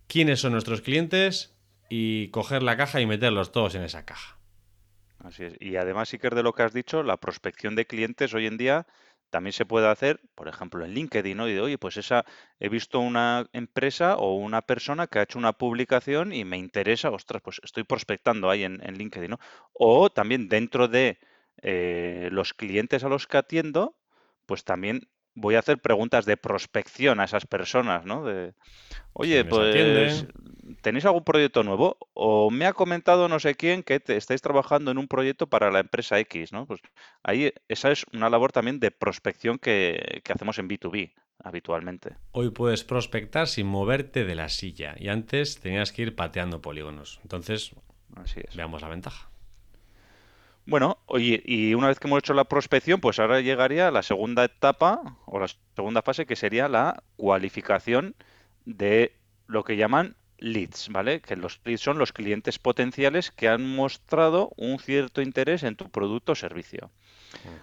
quiénes 0.07 0.39
son 0.39 0.53
nuestros 0.53 0.81
clientes 0.81 1.57
y 1.89 2.29
coger 2.29 2.63
la 2.63 2.77
caja 2.77 3.01
y 3.01 3.05
meterlos 3.05 3.51
todos 3.51 3.75
en 3.75 3.83
esa 3.83 4.05
caja. 4.05 4.37
Así 5.19 5.43
es. 5.43 5.55
Y 5.59 5.77
además, 5.77 6.13
es 6.13 6.19
de 6.21 6.43
lo 6.43 6.53
que 6.53 6.63
has 6.63 6.73
dicho, 6.73 7.03
la 7.03 7.17
prospección 7.17 7.75
de 7.75 7.87
clientes 7.87 8.33
hoy 8.33 8.45
en 8.45 8.57
día 8.57 8.87
también 9.29 9.53
se 9.53 9.65
puede 9.65 9.87
hacer, 9.87 10.21
por 10.35 10.47
ejemplo, 10.47 10.85
en 10.85 10.93
LinkedIn, 10.93 11.35
¿no? 11.35 11.43
Oye, 11.43 11.77
pues 11.77 11.97
esa, 11.97 12.23
he 12.59 12.69
visto 12.69 12.99
una 12.99 13.49
empresa 13.51 14.15
o 14.15 14.35
una 14.35 14.61
persona 14.61 15.07
que 15.07 15.19
ha 15.19 15.23
hecho 15.23 15.37
una 15.37 15.53
publicación 15.53 16.31
y 16.31 16.45
me 16.45 16.57
interesa, 16.57 17.09
ostras, 17.09 17.41
pues 17.41 17.59
estoy 17.63 17.83
prospectando 17.83 18.49
ahí 18.49 18.63
en, 18.63 18.79
LinkedIn, 18.79 19.31
¿no? 19.31 19.39
O 19.73 20.09
también 20.09 20.47
dentro 20.47 20.87
de 20.87 21.19
eh, 21.61 22.29
los 22.31 22.53
clientes 22.53 23.03
a 23.03 23.09
los 23.09 23.27
que 23.27 23.37
atiendo, 23.37 23.97
pues 24.45 24.63
también 24.63 25.09
voy 25.37 25.55
a 25.55 25.59
hacer 25.59 25.77
preguntas 25.77 26.25
de 26.25 26.35
prospección 26.35 27.19
a 27.19 27.25
esas 27.25 27.45
personas, 27.45 28.05
¿no? 28.05 28.25
De, 28.25 28.53
oye, 29.13 29.45
pues, 29.45 30.25
¿tenéis 30.81 31.05
algún 31.05 31.23
proyecto 31.23 31.63
nuevo? 31.63 31.97
O 32.13 32.49
me 32.49 32.65
ha 32.65 32.73
comentado 32.73 33.29
no 33.29 33.39
sé 33.39 33.55
quién 33.55 33.83
que 33.83 33.99
te 33.99 34.17
estáis 34.17 34.41
trabajando 34.41 34.89
en 34.89 34.97
un 34.97 35.07
proyecto 35.07 35.47
para 35.47 35.71
la 35.71 35.79
empresa 35.79 36.19
X, 36.19 36.51
¿no? 36.51 36.65
Pues 36.65 36.81
ahí 37.23 37.53
esa 37.67 37.91
es 37.91 38.05
una 38.13 38.29
labor 38.29 38.51
también 38.51 38.79
de 38.79 38.89
prospección 38.89 39.59
que, 39.59 40.21
que 40.23 40.33
hacemos 40.33 40.57
en 40.57 40.67
B2B 40.67 41.13
habitualmente. 41.43 42.15
Hoy 42.31 42.49
puedes 42.49 42.83
prospectar 42.83 43.47
sin 43.47 43.67
moverte 43.67 44.25
de 44.25 44.33
la 44.33 44.49
silla 44.49 44.95
y 44.97 45.09
antes 45.09 45.59
tenías 45.59 45.91
que 45.91 46.01
ir 46.01 46.15
pateando 46.15 46.61
polígonos. 46.61 47.19
Entonces, 47.21 47.75
Así 48.15 48.41
es. 48.43 48.55
veamos 48.55 48.81
la 48.81 48.89
ventaja. 48.89 49.29
Bueno, 50.67 50.97
oye, 51.05 51.41
y 51.45 51.73
una 51.75 51.87
vez 51.87 51.97
que 51.97 52.07
hemos 52.07 52.19
hecho 52.19 52.33
la 52.33 52.43
prospección, 52.43 52.99
pues 52.99 53.19
ahora 53.19 53.39
llegaría 53.39 53.89
la 53.89 54.03
segunda 54.03 54.43
etapa 54.43 55.17
o 55.25 55.39
la 55.39 55.47
segunda 55.77 56.01
fase 56.01 56.25
que 56.25 56.35
sería 56.35 56.67
la 56.67 57.03
cualificación 57.15 58.15
de 58.65 59.13
lo 59.47 59.63
que 59.63 59.77
llaman 59.77 60.17
leads, 60.39 60.89
¿vale? 60.89 61.21
Que 61.21 61.37
los 61.37 61.61
leads 61.63 61.79
son 61.79 61.97
los 61.97 62.11
clientes 62.11 62.59
potenciales 62.59 63.31
que 63.31 63.47
han 63.47 63.65
mostrado 63.65 64.51
un 64.57 64.77
cierto 64.79 65.21
interés 65.21 65.63
en 65.63 65.77
tu 65.77 65.89
producto 65.89 66.33
o 66.33 66.35
servicio. 66.35 66.91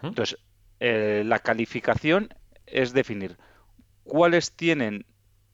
Entonces, 0.03 0.39
eh, 0.81 1.25
la 1.27 1.41
calificación 1.41 2.33
es 2.65 2.95
definir 2.95 3.37
cuáles 4.03 4.57
tienen, 4.57 5.05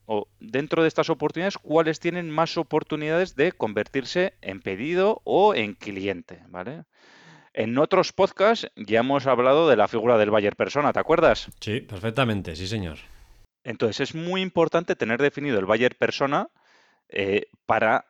o 0.05 0.29
dentro 0.39 0.83
de 0.83 0.87
estas 0.87 1.09
oportunidades, 1.09 1.57
cuáles 1.57 1.99
tienen 1.99 2.29
más 2.29 2.57
oportunidades 2.57 3.35
de 3.35 3.51
convertirse 3.51 4.35
en 4.39 4.61
pedido 4.61 5.21
o 5.25 5.53
en 5.53 5.73
cliente, 5.73 6.41
¿vale? 6.47 6.85
En 7.53 7.77
otros 7.77 8.13
podcasts 8.13 8.71
ya 8.75 8.99
hemos 8.99 9.27
hablado 9.27 9.67
de 9.69 9.75
la 9.75 9.87
figura 9.87 10.17
del 10.17 10.31
Bayer 10.31 10.55
persona, 10.55 10.93
¿te 10.93 10.99
acuerdas? 10.99 11.49
Sí, 11.59 11.81
perfectamente, 11.81 12.55
sí, 12.55 12.67
señor. 12.67 12.97
Entonces 13.63 13.99
es 13.99 14.15
muy 14.15 14.41
importante 14.41 14.95
tener 14.95 15.21
definido 15.21 15.59
el 15.59 15.65
Bayer 15.65 15.97
persona 15.97 16.49
eh, 17.09 17.47
para 17.65 18.05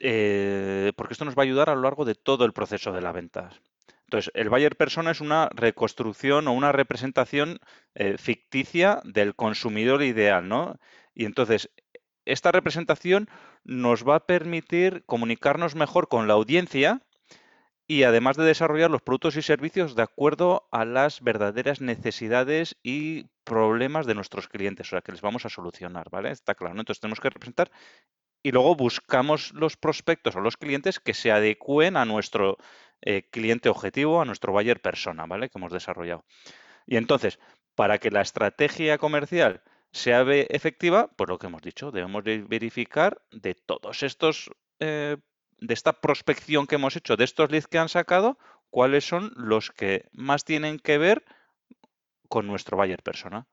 eh, 0.00 0.92
porque 0.96 1.14
esto 1.14 1.24
nos 1.24 1.36
va 1.36 1.42
a 1.42 1.44
ayudar 1.44 1.70
a 1.70 1.74
lo 1.74 1.82
largo 1.82 2.04
de 2.04 2.14
todo 2.14 2.44
el 2.44 2.52
proceso 2.52 2.92
de 2.92 3.00
la 3.00 3.12
venta. 3.12 3.50
Entonces, 4.04 4.30
el 4.34 4.48
Bayer 4.48 4.76
persona 4.76 5.10
es 5.10 5.20
una 5.20 5.50
reconstrucción 5.52 6.48
o 6.48 6.52
una 6.52 6.72
representación 6.72 7.58
eh, 7.94 8.16
ficticia 8.16 9.00
del 9.04 9.34
consumidor 9.34 10.02
ideal, 10.02 10.48
¿no? 10.48 10.78
Y 11.14 11.26
entonces, 11.26 11.70
esta 12.24 12.52
representación 12.52 13.28
nos 13.64 14.08
va 14.08 14.16
a 14.16 14.26
permitir 14.26 15.02
comunicarnos 15.04 15.74
mejor 15.74 16.08
con 16.08 16.26
la 16.26 16.34
audiencia 16.34 17.02
y 17.90 18.02
además 18.02 18.36
de 18.36 18.44
desarrollar 18.44 18.90
los 18.90 19.00
productos 19.00 19.36
y 19.36 19.42
servicios 19.42 19.96
de 19.96 20.02
acuerdo 20.02 20.68
a 20.70 20.84
las 20.84 21.22
verdaderas 21.22 21.80
necesidades 21.80 22.76
y 22.82 23.24
problemas 23.44 24.04
de 24.04 24.14
nuestros 24.14 24.46
clientes, 24.46 24.86
o 24.88 24.90
sea, 24.90 25.00
que 25.00 25.12
les 25.12 25.22
vamos 25.22 25.46
a 25.46 25.48
solucionar, 25.48 26.10
¿vale? 26.10 26.30
Está 26.30 26.54
claro. 26.54 26.78
Entonces 26.78 27.00
tenemos 27.00 27.18
que 27.18 27.30
representar 27.30 27.70
y 28.42 28.52
luego 28.52 28.76
buscamos 28.76 29.54
los 29.54 29.78
prospectos 29.78 30.36
o 30.36 30.40
los 30.40 30.58
clientes 30.58 31.00
que 31.00 31.14
se 31.14 31.32
adecúen 31.32 31.96
a 31.96 32.04
nuestro 32.04 32.58
eh, 33.00 33.22
cliente 33.30 33.70
objetivo, 33.70 34.20
a 34.20 34.26
nuestro 34.26 34.52
buyer 34.52 34.82
persona, 34.82 35.24
¿vale? 35.24 35.48
Que 35.48 35.58
hemos 35.58 35.72
desarrollado. 35.72 36.26
Y 36.86 36.96
entonces, 36.96 37.38
para 37.74 37.96
que 37.96 38.10
la 38.10 38.20
estrategia 38.20 38.98
comercial 38.98 39.62
sea 39.92 40.22
efectiva, 40.30 41.10
pues 41.16 41.30
lo 41.30 41.38
que 41.38 41.46
hemos 41.46 41.62
dicho, 41.62 41.90
debemos 41.90 42.22
verificar 42.22 43.22
de 43.30 43.54
todos 43.54 44.02
estos 44.02 44.50
eh, 44.78 45.16
de 45.60 45.74
esta 45.74 46.00
prospección 46.00 46.66
que 46.66 46.76
hemos 46.76 46.96
hecho, 46.96 47.16
de 47.16 47.24
estos 47.24 47.50
leads 47.50 47.66
que 47.66 47.78
han 47.78 47.88
sacado, 47.88 48.38
cuáles 48.70 49.06
son 49.06 49.32
los 49.36 49.70
que 49.70 50.06
más 50.12 50.44
tienen 50.44 50.78
que 50.78 50.98
ver 50.98 51.24
con 52.28 52.46
nuestro 52.46 52.76
buyer 52.76 53.02
persona. 53.02 53.46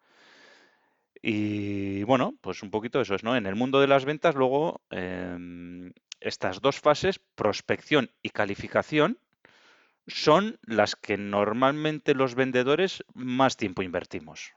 Y 1.21 2.03
bueno, 2.03 2.35
pues 2.41 2.62
un 2.62 2.69
poquito 2.69 3.01
eso 3.01 3.15
es, 3.15 3.24
¿no? 3.24 3.35
En 3.35 3.47
el 3.47 3.55
mundo 3.55 3.79
de 3.79 3.88
las 3.88 4.05
ventas, 4.05 4.35
luego, 4.35 4.81
em, 4.91 5.91
estas 6.19 6.62
dos 6.62 6.79
fases, 6.79 7.19
prospección 7.35 8.12
y 8.21 8.29
calificación, 8.29 9.17
son 10.07 10.59
las 10.62 10.95
que 10.95 11.17
normalmente 11.17 12.13
los 12.13 12.35
vendedores 12.35 13.03
más 13.15 13.57
tiempo 13.57 13.81
invertimos, 13.81 14.53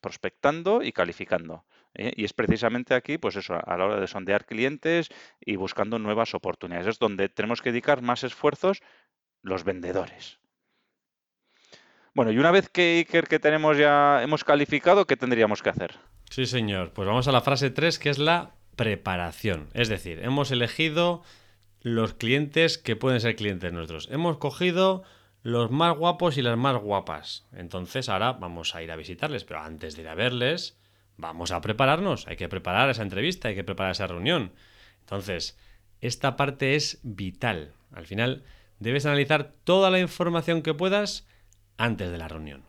Prospectando 0.00 0.82
y 0.82 0.92
calificando. 0.92 1.64
¿eh? 1.94 2.12
Y 2.16 2.24
es 2.24 2.32
precisamente 2.32 2.94
aquí, 2.94 3.18
pues 3.18 3.36
eso, 3.36 3.54
a 3.54 3.76
la 3.76 3.86
hora 3.86 4.00
de 4.00 4.06
sondear 4.06 4.46
clientes 4.46 5.08
y 5.40 5.56
buscando 5.56 5.98
nuevas 5.98 6.34
oportunidades. 6.34 6.86
Es 6.86 6.98
donde 6.98 7.28
tenemos 7.28 7.62
que 7.62 7.70
dedicar 7.70 8.02
más 8.02 8.24
esfuerzos 8.24 8.82
los 9.42 9.64
vendedores. 9.64 10.38
Bueno, 12.14 12.30
y 12.30 12.38
una 12.38 12.50
vez 12.50 12.68
que 12.68 13.06
que 13.08 13.38
tenemos 13.38 13.78
ya, 13.78 14.22
hemos 14.22 14.44
calificado, 14.44 15.06
¿qué 15.06 15.16
tendríamos 15.16 15.62
que 15.62 15.70
hacer? 15.70 15.96
Sí, 16.30 16.46
señor. 16.46 16.92
Pues 16.92 17.06
vamos 17.06 17.28
a 17.28 17.32
la 17.32 17.40
frase 17.40 17.70
3, 17.70 17.98
que 17.98 18.10
es 18.10 18.18
la 18.18 18.54
preparación. 18.76 19.68
Es 19.74 19.88
decir, 19.88 20.20
hemos 20.22 20.50
elegido 20.50 21.22
los 21.80 22.14
clientes 22.14 22.78
que 22.78 22.96
pueden 22.96 23.20
ser 23.20 23.36
clientes 23.36 23.72
nuestros. 23.72 24.08
Hemos 24.10 24.38
cogido 24.38 25.04
los 25.42 25.70
más 25.70 25.96
guapos 25.96 26.36
y 26.38 26.42
las 26.42 26.56
más 26.56 26.76
guapas. 26.76 27.46
Entonces 27.52 28.08
ahora 28.08 28.32
vamos 28.32 28.74
a 28.74 28.82
ir 28.82 28.92
a 28.92 28.96
visitarles, 28.96 29.44
pero 29.44 29.60
antes 29.60 29.96
de 29.96 30.02
ir 30.02 30.08
a 30.08 30.14
verles, 30.14 30.78
vamos 31.16 31.50
a 31.50 31.60
prepararnos. 31.60 32.26
Hay 32.28 32.36
que 32.36 32.48
preparar 32.48 32.88
esa 32.90 33.02
entrevista, 33.02 33.48
hay 33.48 33.54
que 33.54 33.64
preparar 33.64 33.92
esa 33.92 34.06
reunión. 34.06 34.52
Entonces, 35.00 35.58
esta 36.00 36.36
parte 36.36 36.74
es 36.74 37.00
vital. 37.02 37.72
Al 37.92 38.06
final, 38.06 38.44
debes 38.78 39.06
analizar 39.06 39.52
toda 39.64 39.90
la 39.90 39.98
información 39.98 40.62
que 40.62 40.74
puedas 40.74 41.26
antes 41.76 42.10
de 42.10 42.18
la 42.18 42.28
reunión. 42.28 42.64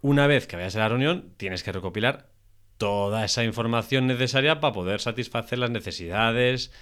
Una 0.00 0.26
vez 0.26 0.46
que 0.46 0.56
vayas 0.56 0.76
a 0.76 0.80
la 0.80 0.88
reunión, 0.88 1.32
tienes 1.36 1.62
que 1.62 1.72
recopilar 1.72 2.28
toda 2.76 3.24
esa 3.24 3.44
información 3.44 4.06
necesaria 4.06 4.60
para 4.60 4.72
poder 4.72 5.00
satisfacer 5.00 5.58
las 5.58 5.70
necesidades, 5.70 6.72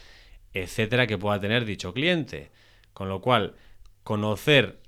etcétera, 0.55 1.07
que 1.07 1.19
pueda 1.19 1.41
tener 1.41 1.65
dicho 1.67 1.93
cliente. 1.93 2.51
Con 2.95 3.09
lo 3.09 3.21
cual, 3.21 3.55
conocer 4.03 4.81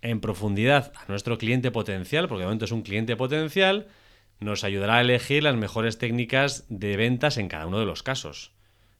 en 0.00 0.20
profundidad 0.20 0.92
a 0.96 1.04
nuestro 1.06 1.38
cliente 1.38 1.70
potencial, 1.70 2.28
porque 2.28 2.40
de 2.40 2.46
momento 2.46 2.64
es 2.64 2.72
un 2.72 2.82
cliente 2.82 3.16
potencial, 3.16 3.86
nos 4.40 4.64
ayudará 4.64 4.96
a 4.96 5.00
elegir 5.00 5.42
las 5.44 5.56
mejores 5.56 5.98
técnicas 5.98 6.66
de 6.68 6.96
ventas 6.96 7.38
en 7.38 7.48
cada 7.48 7.66
uno 7.66 7.78
de 7.78 7.86
los 7.86 8.02
casos. 8.02 8.52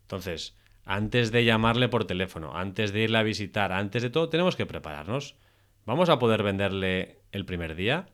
Entonces, 0.02 0.56
antes 0.84 1.32
de 1.32 1.44
llamarle 1.44 1.88
por 1.88 2.04
teléfono, 2.04 2.56
antes 2.56 2.92
de 2.92 3.00
irle 3.00 3.18
a 3.18 3.22
visitar, 3.22 3.72
antes 3.72 4.02
de 4.02 4.10
todo, 4.10 4.28
tenemos 4.28 4.56
que 4.56 4.66
prepararnos. 4.66 5.36
¿Vamos 5.84 6.08
a 6.08 6.18
poder 6.18 6.42
venderle 6.42 7.20
el 7.32 7.44
primer 7.44 7.74
día? 7.74 8.06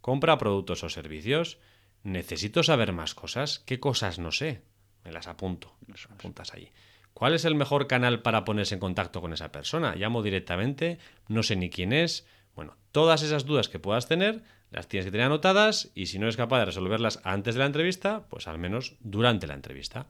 ¿Compra 0.00 0.38
productos 0.38 0.84
o 0.84 0.88
servicios? 0.88 1.58
¿Necesito 2.04 2.62
saber 2.62 2.92
más 2.92 3.14
cosas? 3.14 3.58
¿Qué 3.60 3.80
cosas 3.80 4.20
no 4.20 4.30
sé? 4.30 4.62
Me 5.04 5.12
las 5.12 5.26
apunto. 5.26 5.74
Las 5.88 6.06
apuntas 6.06 6.54
ahí. 6.54 6.70
¿Cuál 7.16 7.32
es 7.32 7.46
el 7.46 7.54
mejor 7.54 7.86
canal 7.86 8.20
para 8.20 8.44
ponerse 8.44 8.74
en 8.74 8.80
contacto 8.80 9.22
con 9.22 9.32
esa 9.32 9.50
persona? 9.50 9.94
¿Llamo 9.96 10.22
directamente? 10.22 10.98
¿No 11.28 11.42
sé 11.42 11.56
ni 11.56 11.70
quién 11.70 11.94
es? 11.94 12.26
Bueno, 12.54 12.76
todas 12.92 13.22
esas 13.22 13.46
dudas 13.46 13.70
que 13.70 13.78
puedas 13.78 14.06
tener 14.06 14.42
las 14.70 14.86
tienes 14.86 15.06
que 15.06 15.12
tener 15.12 15.24
anotadas 15.24 15.90
y 15.94 16.08
si 16.08 16.18
no 16.18 16.26
eres 16.26 16.36
capaz 16.36 16.58
de 16.58 16.66
resolverlas 16.66 17.20
antes 17.24 17.54
de 17.54 17.60
la 17.60 17.64
entrevista, 17.64 18.26
pues 18.28 18.46
al 18.48 18.58
menos 18.58 18.96
durante 19.00 19.46
la 19.46 19.54
entrevista. 19.54 20.08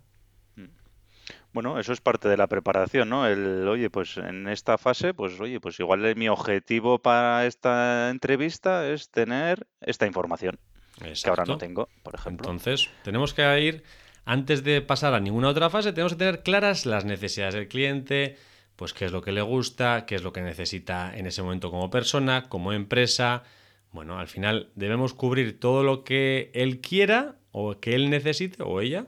Bueno, 1.53 1.79
eso 1.79 1.93
es 1.93 2.01
parte 2.01 2.29
de 2.29 2.37
la 2.37 2.49
preparación, 2.49 3.09
¿no? 3.09 3.25
El, 3.29 3.69
oye, 3.69 3.89
pues 3.89 4.17
en 4.17 4.49
esta 4.49 4.77
fase, 4.77 5.15
pues 5.15 5.39
oye, 5.39 5.61
pues 5.61 5.79
igual 5.79 6.17
mi 6.17 6.29
objetivo 6.29 6.99
para 6.99 7.47
esta 7.47 8.11
entrevista 8.11 8.85
es 8.91 9.13
tener 9.13 9.69
esta 9.81 10.09
información 10.09 10.59
que 10.99 11.29
ahora 11.29 11.45
no 11.45 11.57
tengo, 11.57 11.89
por 12.03 12.17
ejemplo. 12.17 12.51
Entonces, 12.51 12.91
tenemos 13.05 13.33
que 13.33 13.61
ir, 13.61 13.85
antes 14.27 14.65
de 14.65 14.83
pasar 14.83 15.15
a 15.15 15.21
ninguna 15.21 15.49
otra 15.49 15.71
fase, 15.71 15.93
tenemos 15.93 16.13
que 16.15 16.19
tener 16.19 16.43
claras 16.43 16.85
las 16.85 17.05
necesidades 17.05 17.55
del 17.55 17.69
cliente, 17.69 18.37
pues 18.75 18.93
qué 18.93 19.05
es 19.05 19.13
lo 19.13 19.23
que 19.23 19.31
le 19.31 19.41
gusta, 19.41 20.05
qué 20.05 20.17
es 20.17 20.25
lo 20.25 20.33
que 20.33 20.43
necesita 20.43 21.17
en 21.17 21.27
ese 21.27 21.43
momento 21.43 21.71
como 21.71 21.91
persona, 21.91 22.49
como 22.49 22.73
empresa. 22.73 23.45
Bueno, 23.93 24.19
al 24.19 24.27
final 24.27 24.73
debemos 24.75 25.15
cubrir 25.15 25.61
todo 25.61 25.85
lo 25.85 26.03
que 26.03 26.51
él 26.55 26.81
quiera 26.81 27.37
o 27.53 27.79
que 27.79 27.95
él 27.95 28.11
necesite 28.11 28.65
o 28.65 28.81
ella 28.81 29.07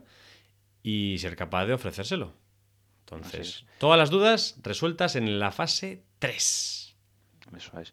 y 0.84 1.18
ser 1.18 1.34
capaz 1.34 1.66
de 1.66 1.74
ofrecérselo. 1.74 2.32
Entonces, 3.00 3.66
todas 3.78 3.98
las 3.98 4.10
dudas 4.10 4.60
resueltas 4.62 5.16
en 5.16 5.40
la 5.40 5.50
fase 5.50 6.04
3. 6.20 6.96
Eso 7.56 7.80
es. 7.80 7.92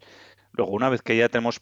Luego, 0.51 0.71
una 0.71 0.89
vez 0.89 1.01
que 1.01 1.17
ya 1.17 1.29
tenemos 1.29 1.59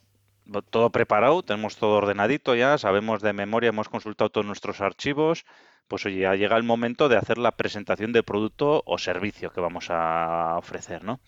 todo 0.70 0.90
preparado, 0.92 1.44
tenemos 1.44 1.78
todo 1.78 1.98
ordenadito 1.98 2.56
ya, 2.56 2.78
sabemos 2.78 3.22
de 3.22 3.34
memoria, 3.34 3.70
hemos 3.70 3.90
consultado 3.90 4.30
todos 4.30 4.46
nuestros 4.46 4.82
archivos, 4.82 5.46
pues 5.88 6.06
oye, 6.06 6.22
ya 6.22 6.36
llega 6.36 6.58
el 6.58 6.64
momento 6.64 7.10
de 7.10 7.18
hacer 7.18 7.38
la 7.38 7.52
presentación 7.52 8.12
del 8.12 8.24
producto 8.24 8.84
o 8.86 8.98
servicio 8.98 9.52
que 9.52 9.62
vamos 9.62 9.88
a 9.90 10.56
ofrecer, 10.58 11.04
¿no? 11.04 11.20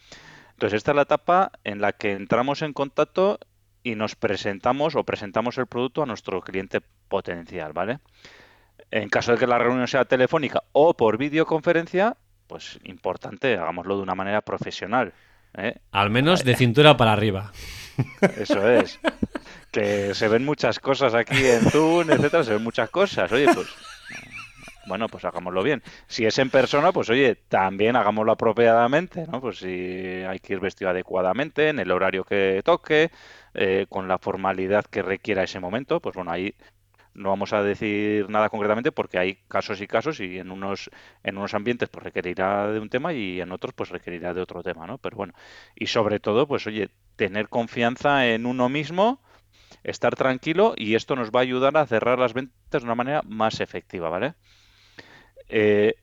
Entonces, 0.52 0.78
esta 0.78 0.92
es 0.92 0.96
la 0.96 1.02
etapa 1.02 1.52
en 1.64 1.82
la 1.82 1.92
que 1.92 2.14
entramos 2.14 2.62
en 2.62 2.74
contacto 2.74 3.40
y 3.84 3.96
nos 3.96 4.16
presentamos 4.16 4.96
o 4.96 5.04
presentamos 5.04 5.58
el 5.58 5.68
producto 5.68 6.02
a 6.02 6.06
nuestro 6.06 6.42
cliente 6.42 6.82
potencial, 7.08 7.74
¿vale? 7.74 8.00
En 8.90 9.10
caso 9.10 9.34
de 9.34 9.38
que 9.38 9.48
la 9.48 9.58
reunión 9.58 9.88
sea 9.88 10.06
telefónica 10.06 10.64
o 10.72 10.96
por 10.96 11.18
videoconferencia, 11.18 12.16
pues 12.48 12.80
importante, 12.84 13.56
hagámoslo 13.56 13.98
de 13.98 14.04
una 14.04 14.16
manera 14.16 14.42
profesional. 14.42 15.14
¿eh? 15.58 15.80
Al 15.92 16.10
menos 16.10 16.44
de 16.44 16.56
cintura 16.58 16.98
para 16.98 17.14
arriba. 17.14 17.52
Eso 18.38 18.70
es. 18.70 19.00
Que 19.72 20.14
se 20.14 20.28
ven 20.28 20.46
muchas 20.46 20.80
cosas 20.80 21.14
aquí 21.14 21.46
en 21.46 21.70
Zoom, 21.70 22.10
etcétera, 22.10 22.44
se 22.44 22.54
ven 22.54 22.64
muchas 22.64 22.90
cosas. 22.90 23.32
Oye, 23.32 23.46
pues 23.54 23.68
bueno, 24.88 25.08
pues 25.10 25.26
hagámoslo 25.26 25.64
bien. 25.64 25.82
Si 26.08 26.26
es 26.26 26.38
en 26.38 26.50
persona, 26.50 26.92
pues 26.92 27.10
oye, 27.10 27.36
también 27.36 27.96
hagámoslo 27.96 28.32
apropiadamente, 28.32 29.26
¿no? 29.28 29.42
Pues 29.42 29.58
si 29.58 29.68
hay 29.68 30.40
que 30.40 30.54
ir 30.54 30.60
vestido 30.60 30.92
adecuadamente, 30.92 31.70
en 31.70 31.80
el 31.80 31.92
horario 31.92 32.24
que 32.24 32.62
toque, 32.64 33.12
eh, 33.54 33.86
con 33.90 34.08
la 34.08 34.20
formalidad 34.20 34.86
que 34.86 35.02
requiera 35.02 35.44
ese 35.44 35.60
momento, 35.60 36.00
pues 36.00 36.16
bueno, 36.16 36.32
ahí 36.32 36.54
no 37.16 37.30
vamos 37.30 37.54
a 37.54 37.64
decir 37.64 38.30
nada 38.30 38.50
concretamente 38.50 38.92
porque 38.92 39.18
hay 39.18 39.36
casos 39.48 39.82
y 39.82 39.88
casos 39.88 40.20
y 40.20 40.38
en 40.38 40.52
unos 40.52 40.90
en 41.24 41.38
unos 41.38 41.54
ambientes 41.54 41.90
pues 41.90 42.04
requerirá 42.04 42.72
de 42.72 42.80
un 42.80 42.90
tema 42.90 43.14
y 43.14 43.42
en 43.42 43.52
otros 43.52 43.74
pues 43.74 43.90
requerirá 43.90 44.34
de 44.34 44.42
otro 44.42 44.62
tema, 44.62 44.86
¿no? 44.86 44.98
Pero 44.98 45.18
bueno, 45.18 45.34
y 45.76 45.88
sobre 45.88 46.20
todo 46.20 46.48
pues 46.48 46.68
oye, 46.68 46.90
tener 47.16 47.50
confianza 47.50 48.28
en 48.28 48.46
uno 48.46 48.70
mismo, 48.70 49.24
estar 49.84 50.16
tranquilo 50.16 50.74
y 50.76 50.96
esto 50.96 51.16
nos 51.16 51.32
va 51.32 51.40
a 51.40 51.44
ayudar 51.44 51.78
a 51.78 51.88
cerrar 51.88 52.20
las 52.20 52.34
ventas 52.34 52.82
de 52.82 52.86
una 52.86 52.96
manera 52.96 53.22
más 53.24 53.62
efectiva, 53.62 54.10
¿vale? 54.10 54.36
Eh, 55.48 55.96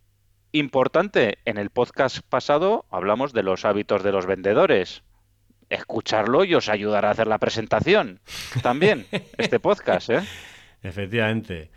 importante, 0.52 1.38
en 1.44 1.58
el 1.58 1.70
podcast 1.70 2.20
pasado 2.26 2.86
hablamos 2.90 3.32
de 3.32 3.42
los 3.42 3.64
hábitos 3.64 4.02
de 4.02 4.12
los 4.12 4.26
vendedores. 4.26 5.02
Escucharlo 5.68 6.44
y 6.44 6.54
os 6.54 6.68
ayudará 6.68 7.08
a 7.08 7.12
hacer 7.12 7.26
la 7.26 7.38
presentación 7.38 8.20
también, 8.62 9.06
este 9.38 9.58
podcast, 9.58 10.10
¿eh? 10.10 10.20
Efectivamente. 10.82 11.70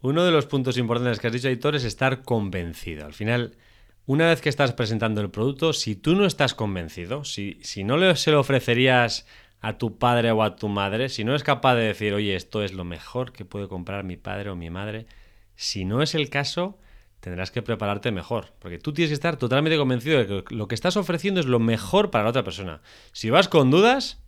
Uno 0.00 0.24
de 0.24 0.32
los 0.32 0.46
puntos 0.46 0.76
importantes 0.78 1.20
que 1.20 1.28
has 1.28 1.32
dicho, 1.32 1.48
Editor, 1.48 1.76
es 1.76 1.84
estar 1.84 2.22
convencido. 2.22 3.06
Al 3.06 3.14
final, 3.14 3.56
una 4.04 4.26
vez 4.26 4.40
que 4.40 4.48
estás 4.48 4.72
presentando 4.72 5.20
el 5.20 5.30
producto, 5.30 5.72
si 5.72 5.94
tú 5.94 6.16
no 6.16 6.26
estás 6.26 6.54
convencido, 6.54 7.24
si, 7.24 7.58
si 7.62 7.84
no 7.84 8.16
se 8.16 8.32
lo 8.32 8.40
ofrecerías 8.40 9.26
a 9.60 9.78
tu 9.78 9.98
padre 9.98 10.32
o 10.32 10.42
a 10.42 10.56
tu 10.56 10.68
madre, 10.68 11.08
si 11.08 11.22
no 11.22 11.36
es 11.36 11.44
capaz 11.44 11.76
de 11.76 11.84
decir, 11.84 12.12
oye, 12.14 12.34
esto 12.34 12.64
es 12.64 12.72
lo 12.72 12.84
mejor 12.84 13.32
que 13.32 13.44
puede 13.44 13.68
comprar 13.68 14.02
mi 14.02 14.16
padre 14.16 14.50
o 14.50 14.56
mi 14.56 14.70
madre, 14.70 15.06
si 15.54 15.84
no 15.84 16.02
es 16.02 16.16
el 16.16 16.30
caso, 16.30 16.80
tendrás 17.20 17.52
que 17.52 17.62
prepararte 17.62 18.10
mejor, 18.10 18.52
porque 18.58 18.78
tú 18.78 18.92
tienes 18.92 19.10
que 19.10 19.14
estar 19.14 19.36
totalmente 19.36 19.78
convencido 19.78 20.18
de 20.18 20.26
que 20.26 20.54
lo 20.54 20.66
que 20.66 20.74
estás 20.74 20.96
ofreciendo 20.96 21.38
es 21.38 21.46
lo 21.46 21.60
mejor 21.60 22.10
para 22.10 22.24
la 22.24 22.30
otra 22.30 22.42
persona. 22.42 22.80
Si 23.12 23.30
vas 23.30 23.46
con 23.46 23.70
dudas, 23.70 24.20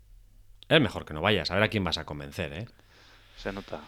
es 0.68 0.80
mejor 0.80 1.04
que 1.04 1.14
no 1.14 1.20
vayas, 1.20 1.50
a 1.50 1.54
ver 1.54 1.64
a 1.64 1.68
quién 1.68 1.82
vas 1.82 1.98
a 1.98 2.04
convencer, 2.04 2.52
¿eh? 2.52 2.68
Se 3.36 3.52
nota 3.52 3.80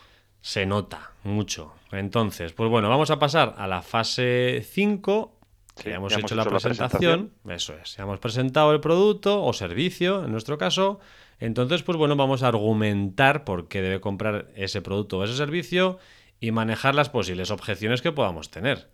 se 0.46 0.64
nota 0.64 1.10
mucho. 1.24 1.74
Entonces, 1.90 2.52
pues 2.52 2.70
bueno, 2.70 2.88
vamos 2.88 3.10
a 3.10 3.18
pasar 3.18 3.56
a 3.58 3.66
la 3.66 3.82
fase 3.82 4.64
5, 4.64 5.40
que 5.76 5.90
ya 5.90 5.96
hemos 5.96 6.16
hecho, 6.16 6.36
la, 6.36 6.44
presentación. 6.44 7.32
Eso 7.48 7.74
es, 7.74 7.96
ya 7.96 8.04
hemos 8.04 8.20
presentado 8.20 8.72
el 8.72 8.78
producto 8.78 9.42
o 9.42 9.52
servicio, 9.52 10.24
en 10.24 10.30
nuestro 10.30 10.56
caso. 10.56 11.00
Entonces, 11.40 11.82
pues 11.82 11.98
bueno, 11.98 12.14
vamos 12.14 12.44
a 12.44 12.48
argumentar 12.48 13.42
por 13.42 13.66
qué 13.66 13.82
debe 13.82 14.00
comprar 14.00 14.52
ese 14.54 14.80
producto 14.82 15.18
o 15.18 15.24
ese 15.24 15.34
servicio 15.34 15.98
y 16.38 16.52
manejar 16.52 16.94
las 16.94 17.10
posibles 17.10 17.50
objeciones 17.50 18.00
que 18.00 18.12
podamos 18.12 18.48
tener. 18.48 18.88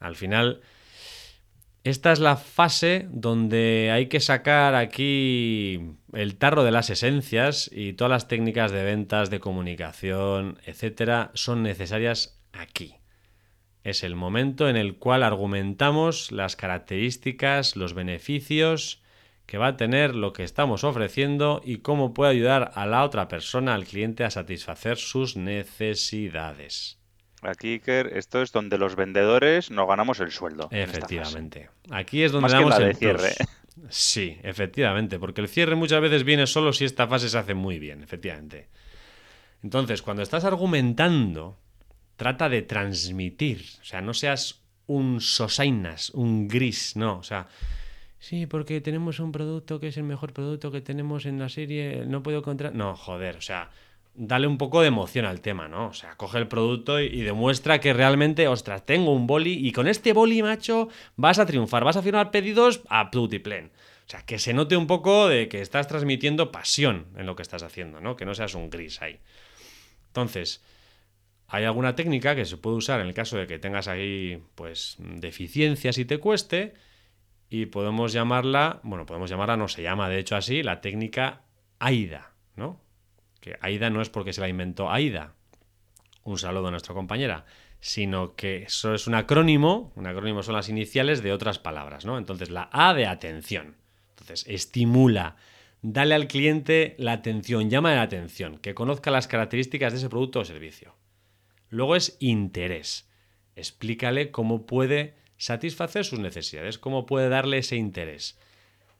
Al 0.00 0.16
final, 0.16 0.62
esta 1.84 2.12
es 2.12 2.18
la 2.18 2.36
fase 2.36 3.06
donde 3.10 3.90
hay 3.92 4.06
que 4.06 4.20
sacar 4.20 4.74
aquí 4.74 5.78
el 6.14 6.36
tarro 6.36 6.64
de 6.64 6.70
las 6.70 6.88
esencias 6.88 7.70
y 7.70 7.92
todas 7.92 8.10
las 8.10 8.26
técnicas 8.26 8.72
de 8.72 8.82
ventas, 8.82 9.28
de 9.28 9.38
comunicación, 9.38 10.58
etcétera, 10.64 11.30
son 11.34 11.62
necesarias 11.62 12.40
aquí. 12.52 12.96
Es 13.82 14.02
el 14.02 14.16
momento 14.16 14.70
en 14.70 14.76
el 14.76 14.96
cual 14.96 15.22
argumentamos 15.22 16.32
las 16.32 16.56
características, 16.56 17.76
los 17.76 17.92
beneficios 17.92 19.02
que 19.44 19.58
va 19.58 19.66
a 19.66 19.76
tener 19.76 20.16
lo 20.16 20.32
que 20.32 20.42
estamos 20.42 20.84
ofreciendo 20.84 21.60
y 21.62 21.78
cómo 21.78 22.14
puede 22.14 22.32
ayudar 22.32 22.72
a 22.76 22.86
la 22.86 23.04
otra 23.04 23.28
persona, 23.28 23.74
al 23.74 23.84
cliente, 23.84 24.24
a 24.24 24.30
satisfacer 24.30 24.96
sus 24.96 25.36
necesidades. 25.36 27.03
Aquí, 27.44 27.74
Iker, 27.74 28.16
esto 28.16 28.42
es 28.42 28.52
donde 28.52 28.78
los 28.78 28.96
vendedores 28.96 29.70
no 29.70 29.86
ganamos 29.86 30.20
el 30.20 30.30
sueldo. 30.32 30.68
Efectivamente. 30.70 31.68
Aquí 31.90 32.22
es 32.22 32.32
donde 32.32 32.54
Más 32.54 32.80
el 32.80 32.96
cierre. 32.96 33.34
Sí, 33.88 34.38
efectivamente, 34.42 35.18
porque 35.18 35.40
el 35.40 35.48
cierre 35.48 35.74
muchas 35.74 36.00
veces 36.00 36.24
viene 36.24 36.46
solo 36.46 36.72
si 36.72 36.84
esta 36.84 37.08
fase 37.08 37.28
se 37.28 37.38
hace 37.38 37.54
muy 37.54 37.78
bien, 37.78 38.02
efectivamente. 38.02 38.68
Entonces, 39.62 40.00
cuando 40.00 40.22
estás 40.22 40.44
argumentando, 40.44 41.58
trata 42.16 42.48
de 42.48 42.62
transmitir, 42.62 43.64
o 43.80 43.84
sea, 43.84 44.00
no 44.00 44.14
seas 44.14 44.62
un 44.86 45.20
sosainas, 45.20 46.10
un 46.10 46.46
gris, 46.46 46.96
no, 46.96 47.18
o 47.18 47.22
sea, 47.22 47.48
sí, 48.18 48.46
porque 48.46 48.80
tenemos 48.80 49.18
un 49.18 49.32
producto 49.32 49.80
que 49.80 49.88
es 49.88 49.96
el 49.96 50.04
mejor 50.04 50.32
producto 50.32 50.70
que 50.70 50.80
tenemos 50.80 51.26
en 51.26 51.38
la 51.38 51.48
serie, 51.48 52.04
no 52.06 52.22
puedo 52.22 52.38
encontrar, 52.38 52.74
no, 52.74 52.94
joder, 52.94 53.36
o 53.36 53.40
sea, 53.40 53.70
dale 54.14 54.46
un 54.46 54.58
poco 54.58 54.80
de 54.80 54.88
emoción 54.88 55.24
al 55.24 55.40
tema, 55.40 55.68
¿no? 55.68 55.88
O 55.88 55.92
sea, 55.92 56.16
coge 56.16 56.38
el 56.38 56.48
producto 56.48 57.00
y, 57.00 57.22
demuestra 57.22 57.80
que 57.80 57.92
realmente, 57.92 58.48
ostras, 58.48 58.86
tengo 58.86 59.12
un 59.12 59.26
boli 59.26 59.66
y 59.66 59.72
con 59.72 59.88
este 59.88 60.12
boli, 60.12 60.42
macho, 60.42 60.88
vas 61.16 61.38
a 61.38 61.46
triunfar, 61.46 61.84
vas 61.84 61.96
a 61.96 62.02
firmar 62.02 62.30
pedidos 62.30 62.82
a 62.88 63.10
plutiplen. 63.10 63.72
O 64.06 64.10
sea, 64.10 64.24
que 64.24 64.38
se 64.38 64.52
note 64.52 64.76
un 64.76 64.86
poco 64.86 65.28
de 65.28 65.48
que 65.48 65.60
estás 65.60 65.88
transmitiendo 65.88 66.52
pasión 66.52 67.06
en 67.16 67.26
lo 67.26 67.36
que 67.36 67.42
estás 67.42 67.62
haciendo, 67.62 68.00
¿no? 68.00 68.16
Que 68.16 68.24
no 68.24 68.34
seas 68.34 68.54
un 68.54 68.70
gris 68.70 69.00
ahí. 69.02 69.18
Entonces, 70.08 70.62
hay 71.48 71.64
alguna 71.64 71.94
técnica 71.94 72.36
que 72.36 72.44
se 72.44 72.56
puede 72.56 72.76
usar 72.76 73.00
en 73.00 73.06
el 73.06 73.14
caso 73.14 73.36
de 73.36 73.46
que 73.46 73.58
tengas 73.58 73.88
ahí, 73.88 74.42
pues, 74.54 74.96
deficiencias 74.98 75.98
y 75.98 76.04
te 76.04 76.18
cueste, 76.18 76.74
y 77.48 77.66
podemos 77.66 78.12
llamarla, 78.12 78.80
bueno, 78.82 79.06
podemos 79.06 79.30
llamarla, 79.30 79.56
no 79.56 79.68
se 79.68 79.82
llama 79.82 80.08
de 80.08 80.18
hecho 80.18 80.36
así, 80.36 80.62
la 80.62 80.80
técnica 80.80 81.42
AIDA, 81.78 82.32
¿no? 82.56 82.83
Que 83.44 83.58
AIDA 83.60 83.90
no 83.90 84.00
es 84.00 84.08
porque 84.08 84.32
se 84.32 84.40
la 84.40 84.48
inventó 84.48 84.90
AIDA, 84.90 85.34
un 86.22 86.38
saludo 86.38 86.68
a 86.68 86.70
nuestra 86.70 86.94
compañera, 86.94 87.44
sino 87.78 88.36
que 88.36 88.62
eso 88.62 88.94
es 88.94 89.06
un 89.06 89.14
acrónimo, 89.14 89.92
un 89.96 90.06
acrónimo 90.06 90.42
son 90.42 90.54
las 90.54 90.70
iniciales 90.70 91.22
de 91.22 91.30
otras 91.30 91.58
palabras, 91.58 92.06
¿no? 92.06 92.16
Entonces 92.16 92.48
la 92.48 92.70
A 92.72 92.94
de 92.94 93.04
atención, 93.06 93.76
entonces 94.08 94.46
estimula, 94.48 95.36
dale 95.82 96.14
al 96.14 96.26
cliente 96.26 96.94
la 96.98 97.12
atención, 97.12 97.68
llama 97.68 97.94
la 97.94 98.00
atención, 98.00 98.56
que 98.56 98.72
conozca 98.72 99.10
las 99.10 99.28
características 99.28 99.92
de 99.92 99.98
ese 99.98 100.08
producto 100.08 100.40
o 100.40 100.44
servicio. 100.46 100.94
Luego 101.68 101.96
es 101.96 102.16
interés. 102.20 103.10
Explícale 103.56 104.30
cómo 104.30 104.64
puede 104.64 105.16
satisfacer 105.36 106.06
sus 106.06 106.18
necesidades, 106.18 106.78
cómo 106.78 107.04
puede 107.04 107.28
darle 107.28 107.58
ese 107.58 107.76
interés. 107.76 108.38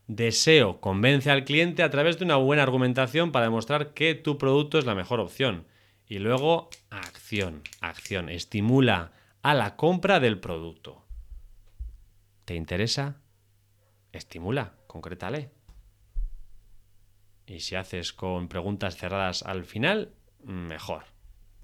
Deseo 0.07 0.79
convence 0.81 1.31
al 1.31 1.45
cliente 1.45 1.81
a 1.81 1.89
través 1.89 2.19
de 2.19 2.25
una 2.25 2.35
buena 2.35 2.63
argumentación 2.63 3.31
para 3.31 3.45
demostrar 3.45 3.93
que 3.93 4.13
tu 4.13 4.37
producto 4.37 4.77
es 4.77 4.85
la 4.85 4.95
mejor 4.95 5.19
opción. 5.19 5.65
Y 6.07 6.19
luego 6.19 6.69
acción, 6.91 7.63
acción, 7.81 8.29
estimula 8.29 9.13
a 9.41 9.55
la 9.55 9.75
compra 9.75 10.19
del 10.19 10.39
producto. 10.39 11.03
¿Te 12.45 12.53
interesa? 12.53 13.21
Estimula, 14.11 14.75
concrétale. 14.85 15.49
Y 17.47 17.59
si 17.61 17.75
haces 17.75 18.13
con 18.13 18.47
preguntas 18.47 18.97
cerradas 18.97 19.41
al 19.41 19.65
final, 19.65 20.13
mejor. 20.43 21.05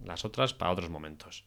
Las 0.03 0.25
otras 0.25 0.55
para 0.55 0.71
otros 0.71 0.89
momentos. 0.89 1.45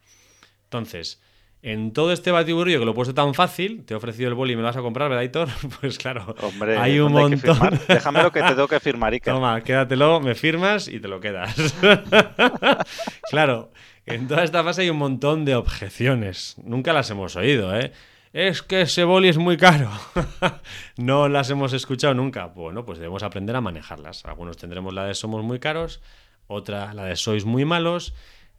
Entonces, 0.64 1.20
en 1.64 1.94
todo 1.94 2.12
este 2.12 2.30
batiburrillo 2.30 2.78
que 2.78 2.84
lo 2.84 2.90
he 2.90 2.94
puesto 2.94 3.14
tan 3.14 3.32
fácil, 3.32 3.86
te 3.86 3.94
he 3.94 3.96
ofrecido 3.96 4.28
el 4.28 4.34
boli 4.34 4.52
y 4.52 4.56
me 4.56 4.60
lo 4.60 4.68
vas 4.68 4.76
a 4.76 4.82
comprar, 4.82 5.08
¿verdad, 5.08 5.24
Hitor? 5.24 5.48
Pues 5.80 5.96
claro, 5.96 6.34
Hombre, 6.42 6.76
hay 6.76 7.00
un 7.00 7.10
¿dónde 7.14 7.36
hay 7.36 7.40
que 7.40 7.48
montón. 7.48 7.80
Déjame 7.88 8.22
lo 8.22 8.30
que 8.30 8.42
te 8.42 8.48
tengo 8.54 8.68
que 8.68 8.80
firmar, 8.80 9.14
Iker. 9.14 9.32
Toma, 9.32 9.62
quédatelo, 9.62 10.20
me 10.20 10.34
firmas 10.34 10.88
y 10.88 11.00
te 11.00 11.08
lo 11.08 11.20
quedas. 11.20 11.74
claro, 13.30 13.72
en 14.04 14.28
toda 14.28 14.44
esta 14.44 14.62
fase 14.62 14.82
hay 14.82 14.90
un 14.90 14.98
montón 14.98 15.46
de 15.46 15.54
objeciones. 15.56 16.56
Nunca 16.62 16.92
las 16.92 17.08
hemos 17.08 17.34
oído, 17.34 17.74
¿eh? 17.74 17.92
Es 18.34 18.60
que 18.60 18.82
ese 18.82 19.04
boli 19.04 19.28
es 19.30 19.38
muy 19.38 19.56
caro. 19.56 19.90
no 20.98 21.30
las 21.30 21.48
hemos 21.48 21.72
escuchado 21.72 22.12
nunca. 22.12 22.44
Bueno, 22.44 22.84
pues 22.84 22.98
debemos 22.98 23.22
aprender 23.22 23.56
a 23.56 23.62
manejarlas. 23.62 24.26
Algunos 24.26 24.58
tendremos 24.58 24.92
la 24.92 25.06
de 25.06 25.14
somos 25.14 25.42
muy 25.42 25.60
caros, 25.60 26.02
otra 26.46 26.92
la 26.92 27.06
de 27.06 27.16
sois 27.16 27.46
muy 27.46 27.64
malos. 27.64 28.12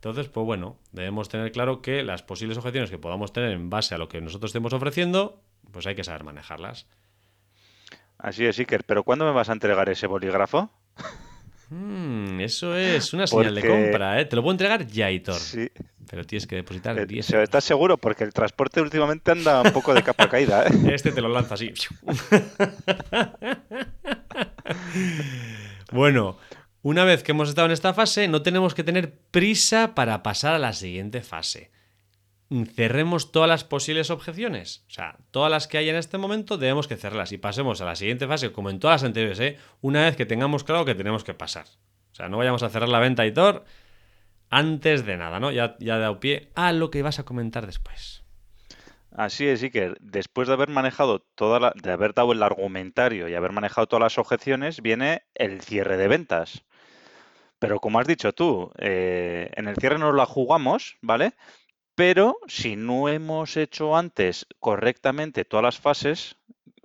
Entonces, 0.05 0.29
pues 0.31 0.45
bueno, 0.45 0.77
debemos 0.91 1.29
tener 1.29 1.51
claro 1.51 1.81
que 1.81 2.03
las 2.03 2.21
posibles 2.21 2.59
objeciones 2.59 2.91
que 2.91 2.99
podamos 2.99 3.33
tener 3.33 3.49
en 3.53 3.71
base 3.71 3.95
a 3.95 3.97
lo 3.97 4.07
que 4.07 4.21
nosotros 4.21 4.49
estemos 4.49 4.71
ofreciendo, 4.71 5.41
pues 5.71 5.87
hay 5.87 5.95
que 5.95 6.03
saber 6.03 6.23
manejarlas. 6.23 6.85
Así 8.19 8.45
es, 8.45 8.59
Iker. 8.59 8.83
¿Pero 8.83 9.03
cuándo 9.03 9.25
me 9.25 9.31
vas 9.31 9.49
a 9.49 9.53
entregar 9.53 9.89
ese 9.89 10.05
bolígrafo? 10.05 10.69
Mm, 11.71 12.39
eso 12.41 12.75
es 12.75 13.15
una 13.15 13.25
señal 13.25 13.55
de 13.55 13.67
compra, 13.67 14.21
¿eh? 14.21 14.25
Te 14.25 14.35
lo 14.35 14.43
puedo 14.43 14.51
entregar 14.53 14.85
ya, 14.85 15.09
Hitor. 15.09 15.39
Sí. 15.39 15.71
Pero 16.07 16.23
tienes 16.23 16.45
que 16.45 16.57
depositar 16.57 16.99
Eh, 16.99 17.07
10 17.07 17.25
se- 17.25 17.41
¿Estás 17.41 17.63
seguro? 17.63 17.97
Porque 17.97 18.25
el 18.25 18.31
transporte 18.31 18.81
últimamente 18.81 19.31
anda 19.31 19.63
un 19.63 19.71
poco 19.71 19.91
de 19.95 20.03
capa 20.03 20.29
caída, 20.29 20.67
¿eh? 20.67 20.67
Este 20.93 21.13
te 21.13 21.21
lo 21.21 21.29
lanza 21.29 21.55
así. 21.55 21.73
bueno, 25.91 26.37
una 26.85 27.03
vez 27.03 27.23
que 27.23 27.31
hemos 27.31 27.49
estado 27.49 27.65
en 27.65 27.71
esta 27.71 27.95
fase, 27.95 28.27
no 28.27 28.43
tenemos 28.43 28.75
que 28.75 28.83
tener 28.83 29.17
prisa 29.31 29.95
para 29.95 30.21
pasar 30.21 30.53
a 30.53 30.59
la 30.59 30.71
siguiente 30.71 31.23
fase. 31.23 31.71
Cerremos 32.75 33.31
todas 33.31 33.49
las 33.49 33.63
posibles 33.63 34.11
objeciones. 34.11 34.85
O 34.87 34.91
sea, 34.91 35.17
todas 35.31 35.49
las 35.49 35.67
que 35.67 35.79
hay 35.79 35.89
en 35.89 35.95
este 35.95 36.19
momento 36.19 36.59
debemos 36.59 36.87
que 36.87 36.95
cerrarlas 36.95 37.31
y 37.31 37.39
pasemos 37.39 37.81
a 37.81 37.85
la 37.85 37.95
siguiente 37.95 38.27
fase, 38.27 38.51
como 38.51 38.69
en 38.69 38.77
todas 38.77 39.01
las 39.01 39.07
anteriores, 39.07 39.39
¿eh? 39.39 39.57
una 39.81 40.03
vez 40.03 40.15
que 40.15 40.27
tengamos 40.27 40.63
claro 40.63 40.85
que 40.85 40.93
tenemos 40.93 41.23
que 41.23 41.33
pasar. 41.33 41.65
O 42.11 42.15
sea, 42.15 42.29
no 42.29 42.37
vayamos 42.37 42.61
a 42.61 42.69
cerrar 42.69 42.89
la 42.89 42.99
venta, 42.99 43.25
Hitor, 43.25 43.65
antes 44.51 45.07
de 45.07 45.17
nada, 45.17 45.39
¿no? 45.39 45.49
Ya, 45.49 45.77
ya 45.79 45.97
he 45.97 45.99
dado 45.99 46.19
pie 46.19 46.51
a 46.53 46.71
lo 46.71 46.91
que 46.91 47.01
vas 47.01 47.17
a 47.17 47.25
comentar 47.25 47.65
después. 47.65 48.23
Así 49.11 49.47
es, 49.47 49.63
Iker. 49.63 49.97
Después 50.01 50.47
de 50.47 50.53
haber 50.53 50.69
manejado 50.69 51.25
toda 51.33 51.59
la, 51.59 51.73
de 51.81 51.91
haber 51.91 52.13
dado 52.13 52.31
el 52.31 52.43
argumentario 52.43 53.27
y 53.27 53.33
haber 53.33 53.53
manejado 53.53 53.87
todas 53.87 54.03
las 54.03 54.17
objeciones, 54.19 54.83
viene 54.83 55.23
el 55.33 55.61
cierre 55.61 55.97
de 55.97 56.07
ventas. 56.07 56.63
Pero 57.59 57.79
como 57.79 57.99
has 57.99 58.07
dicho 58.07 58.33
tú, 58.33 58.71
eh, 58.77 59.49
en 59.55 59.67
el 59.67 59.75
cierre 59.77 59.97
nos 59.99 60.15
la 60.15 60.25
jugamos, 60.25 60.97
¿vale? 61.01 61.33
Pero 61.95 62.37
si 62.47 62.75
no 62.75 63.09
hemos 63.09 63.57
hecho 63.57 63.95
antes 63.97 64.47
correctamente 64.59 65.45
todas 65.45 65.63
las 65.63 65.79
fases 65.79 66.37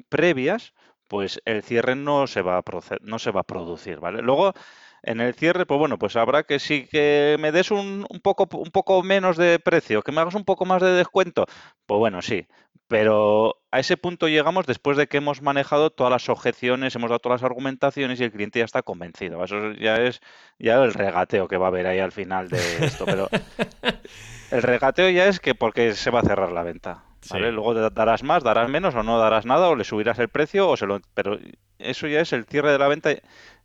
previas, 0.08 0.74
pues 1.08 1.40
el 1.44 1.62
cierre 1.62 1.96
no 1.96 2.26
se 2.26 2.42
va 2.42 2.58
a, 2.58 2.64
no 3.02 3.18
se 3.18 3.30
va 3.32 3.40
a 3.42 3.44
producir, 3.44 4.00
¿vale? 4.00 4.22
Luego, 4.22 4.54
en 5.02 5.20
el 5.20 5.34
cierre, 5.34 5.66
pues 5.66 5.78
bueno, 5.78 5.98
pues 5.98 6.16
habrá 6.16 6.44
que 6.44 6.58
sí 6.58 6.86
que 6.90 7.36
me 7.40 7.52
des 7.52 7.70
un, 7.70 8.06
un 8.08 8.20
poco, 8.20 8.48
un 8.58 8.70
poco 8.70 9.02
menos 9.02 9.36
de 9.36 9.58
precio, 9.58 10.02
que 10.02 10.12
me 10.12 10.20
hagas 10.20 10.34
un 10.34 10.44
poco 10.44 10.64
más 10.66 10.82
de 10.82 10.92
descuento. 10.92 11.46
Pues 11.86 11.98
bueno, 11.98 12.22
sí, 12.22 12.46
pero 12.90 13.54
a 13.70 13.78
ese 13.78 13.96
punto 13.96 14.26
llegamos 14.26 14.66
después 14.66 14.96
de 14.96 15.06
que 15.06 15.18
hemos 15.18 15.42
manejado 15.42 15.90
todas 15.90 16.10
las 16.10 16.28
objeciones, 16.28 16.92
hemos 16.96 17.08
dado 17.08 17.20
todas 17.20 17.40
las 17.40 17.48
argumentaciones 17.48 18.18
y 18.20 18.24
el 18.24 18.32
cliente 18.32 18.58
ya 18.58 18.64
está 18.64 18.82
convencido. 18.82 19.44
Eso 19.44 19.70
ya 19.74 19.94
es 19.98 20.20
ya 20.58 20.82
el 20.82 20.92
regateo 20.92 21.46
que 21.46 21.56
va 21.56 21.66
a 21.66 21.68
haber 21.68 21.86
ahí 21.86 22.00
al 22.00 22.10
final 22.10 22.48
de 22.48 22.58
esto, 22.84 23.04
pero 23.06 23.28
el 24.50 24.62
regateo 24.62 25.08
ya 25.08 25.26
es 25.28 25.38
que 25.38 25.54
porque 25.54 25.94
se 25.94 26.10
va 26.10 26.18
a 26.18 26.24
cerrar 26.24 26.50
la 26.50 26.64
venta. 26.64 27.04
¿vale? 27.30 27.46
Sí. 27.50 27.52
Luego 27.54 27.74
da- 27.74 27.90
darás 27.90 28.24
más, 28.24 28.42
darás 28.42 28.68
menos 28.68 28.92
o 28.96 29.04
no 29.04 29.20
darás 29.20 29.46
nada 29.46 29.68
o 29.68 29.76
le 29.76 29.84
subirás 29.84 30.18
el 30.18 30.28
precio 30.28 30.68
o 30.68 30.76
se 30.76 30.86
lo... 30.86 31.00
Pero 31.14 31.38
eso 31.78 32.08
ya 32.08 32.20
es 32.20 32.32
el 32.32 32.44
cierre 32.44 32.72
de 32.72 32.78
la 32.78 32.88
venta, 32.88 33.10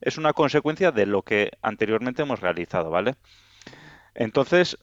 es 0.02 0.18
una 0.20 0.34
consecuencia 0.34 0.92
de 0.92 1.08
lo 1.08 1.24
que 1.24 1.50
anteriormente 1.64 2.22
hemos 2.22 2.42
realizado, 2.42 2.92
¿vale? 2.92 3.16
Entonces, 4.14 4.78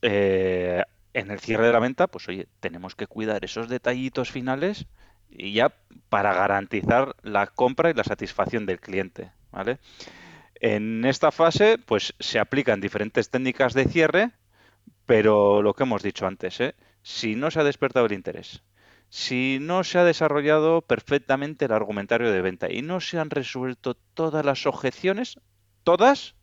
eh, 0.00 0.82
en 1.14 1.30
el 1.30 1.40
cierre 1.40 1.66
de 1.66 1.72
la 1.72 1.78
venta, 1.78 2.06
pues 2.06 2.28
oye, 2.28 2.48
tenemos 2.60 2.94
que 2.94 3.06
cuidar 3.06 3.44
esos 3.44 3.68
detallitos 3.68 4.30
finales 4.30 4.86
y 5.28 5.52
ya 5.52 5.74
para 6.08 6.34
garantizar 6.34 7.16
la 7.22 7.46
compra 7.46 7.90
y 7.90 7.94
la 7.94 8.04
satisfacción 8.04 8.66
del 8.66 8.80
cliente, 8.80 9.32
¿vale? 9.50 9.78
En 10.54 11.04
esta 11.04 11.32
fase, 11.32 11.78
pues 11.78 12.14
se 12.20 12.38
aplican 12.38 12.80
diferentes 12.80 13.30
técnicas 13.30 13.74
de 13.74 13.86
cierre, 13.86 14.30
pero 15.06 15.62
lo 15.62 15.74
que 15.74 15.82
hemos 15.82 16.02
dicho 16.02 16.26
antes, 16.26 16.60
¿eh? 16.60 16.74
Si 17.02 17.34
no 17.34 17.50
se 17.50 17.60
ha 17.60 17.64
despertado 17.64 18.06
el 18.06 18.12
interés, 18.12 18.62
si 19.08 19.58
no 19.60 19.84
se 19.84 19.98
ha 19.98 20.04
desarrollado 20.04 20.82
perfectamente 20.82 21.64
el 21.64 21.72
argumentario 21.72 22.30
de 22.30 22.40
venta 22.42 22.72
y 22.72 22.82
no 22.82 23.00
se 23.00 23.18
han 23.18 23.30
resuelto 23.30 23.94
todas 24.14 24.44
las 24.44 24.66
objeciones, 24.66 25.38
todas, 25.82 26.34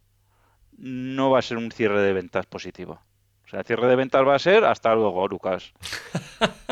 no 0.78 1.32
va 1.32 1.40
a 1.40 1.44
ser 1.44 1.58
un 1.58 1.72
cierre 1.72 2.02
de 2.02 2.14
ventas 2.14 2.46
positivo. 2.46 3.02
O 3.50 3.52
sea, 3.52 3.62
el 3.62 3.66
cierre 3.66 3.88
de 3.88 3.96
ventas 3.96 4.28
va 4.28 4.36
a 4.36 4.40
ser 4.40 4.64
hasta 4.64 4.94
luego, 4.94 5.28
Lucas. 5.28 5.74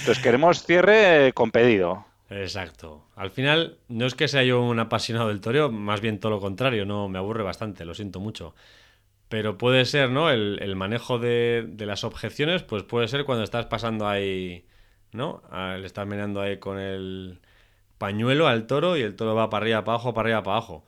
Entonces 0.00 0.22
queremos 0.22 0.66
cierre 0.66 1.28
eh, 1.28 1.32
con 1.32 1.50
pedido. 1.50 2.04
Exacto. 2.28 3.06
Al 3.16 3.30
final, 3.30 3.78
no 3.88 4.04
es 4.04 4.14
que 4.14 4.28
sea 4.28 4.42
yo 4.42 4.60
un 4.60 4.78
apasionado 4.80 5.28
del 5.28 5.40
toreo, 5.40 5.70
más 5.70 6.02
bien 6.02 6.20
todo 6.20 6.32
lo 6.32 6.40
contrario, 6.40 6.84
no 6.84 7.08
me 7.08 7.18
aburre 7.18 7.42
bastante, 7.42 7.86
lo 7.86 7.94
siento 7.94 8.20
mucho. 8.20 8.54
Pero 9.30 9.56
puede 9.56 9.86
ser, 9.86 10.10
¿no? 10.10 10.28
El, 10.30 10.58
el 10.60 10.76
manejo 10.76 11.18
de, 11.18 11.64
de 11.66 11.86
las 11.86 12.04
objeciones, 12.04 12.62
pues 12.62 12.82
puede 12.82 13.08
ser 13.08 13.24
cuando 13.24 13.42
estás 13.42 13.64
pasando 13.64 14.06
ahí, 14.08 14.66
¿no? 15.12 15.42
Le 15.50 15.86
estás 15.86 16.06
meneando 16.06 16.42
ahí 16.42 16.58
con 16.58 16.78
el 16.78 17.40
pañuelo 17.96 18.46
al 18.46 18.66
toro 18.66 18.98
y 18.98 19.02
el 19.02 19.16
toro 19.16 19.34
va 19.34 19.48
para 19.48 19.62
arriba, 19.64 19.84
para 19.84 19.94
abajo, 19.94 20.12
para 20.12 20.26
arriba, 20.28 20.42
para 20.42 20.56
abajo. 20.58 20.84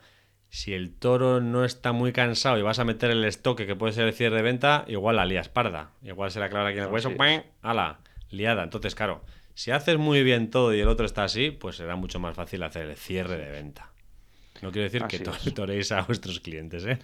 Si 0.55 0.75
el 0.75 0.93
toro 0.93 1.41
no 1.41 1.65
está 1.65 1.93
muy 1.93 2.13
cansado 2.13 2.59
y 2.59 2.61
vas 2.61 2.77
a 2.77 2.83
meter 2.85 3.09
el 3.09 3.25
estoque 3.25 3.65
que 3.65 3.75
puede 3.75 3.91
ser 3.91 4.05
el 4.07 4.13
cierre 4.13 4.35
de 4.35 4.43
venta, 4.43 4.85
igual 4.87 5.15
la 5.15 5.25
lías 5.25 5.49
parda. 5.49 5.89
Igual 6.03 6.29
se 6.29 6.39
la 6.39 6.47
clava 6.49 6.69
aquí 6.69 6.77
en 6.77 6.83
el 6.83 6.91
hueso. 6.91 7.09
¡pam! 7.15 7.41
¡Hala! 7.63 8.01
Liada. 8.29 8.61
Entonces, 8.61 8.93
claro, 8.93 9.23
si 9.55 9.71
haces 9.71 9.97
muy 9.97 10.21
bien 10.21 10.51
todo 10.51 10.71
y 10.71 10.79
el 10.79 10.87
otro 10.89 11.07
está 11.07 11.23
así, 11.23 11.49
pues 11.49 11.77
será 11.77 11.95
mucho 11.95 12.19
más 12.19 12.35
fácil 12.35 12.61
hacer 12.61 12.83
el 12.87 12.95
cierre 12.95 13.37
de 13.37 13.49
venta. 13.49 13.89
No 14.61 14.71
quiero 14.71 14.83
decir 14.83 15.03
que 15.07 15.17
to- 15.17 15.31
es. 15.31 15.53
toréis 15.55 15.91
a 15.91 16.03
vuestros 16.03 16.39
clientes, 16.39 16.85
¿eh? 16.85 16.99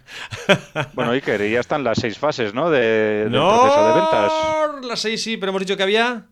Bueno, 0.94 1.10
Iker, 1.10 1.40
y 1.40 1.50
ya 1.50 1.58
están 1.60 1.82
las 1.82 1.98
seis 1.98 2.18
fases, 2.18 2.54
¿no? 2.54 2.70
De, 2.70 2.80
del 2.80 3.30
proceso 3.32 3.88
de 3.88 3.94
ventas. 4.00 4.32
¡No! 4.32 4.88
Las 4.88 5.00
seis 5.00 5.24
sí, 5.24 5.36
pero 5.36 5.50
hemos 5.50 5.60
dicho 5.62 5.76
que 5.76 5.82
había 5.82 6.26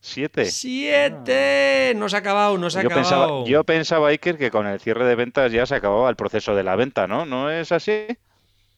Siete. 0.00 0.44
siete. 0.44 1.92
No 1.96 2.08
se 2.08 2.16
ha 2.16 2.18
acabado, 2.20 2.56
no 2.58 2.70
se 2.70 2.78
ha 2.78 2.82
Yo 2.82 2.88
acabado. 2.88 3.02
pensaba, 3.02 3.44
yo 3.48 3.64
pensaba, 3.64 4.08
Iker, 4.08 4.38
que 4.38 4.50
con 4.50 4.66
el 4.66 4.78
cierre 4.80 5.04
de 5.04 5.14
ventas 5.16 5.50
ya 5.52 5.66
se 5.66 5.74
acababa 5.74 6.08
el 6.10 6.16
proceso 6.16 6.54
de 6.54 6.62
la 6.62 6.76
venta, 6.76 7.06
¿no? 7.06 7.26
¿No 7.26 7.50
es 7.50 7.72
así? 7.72 8.06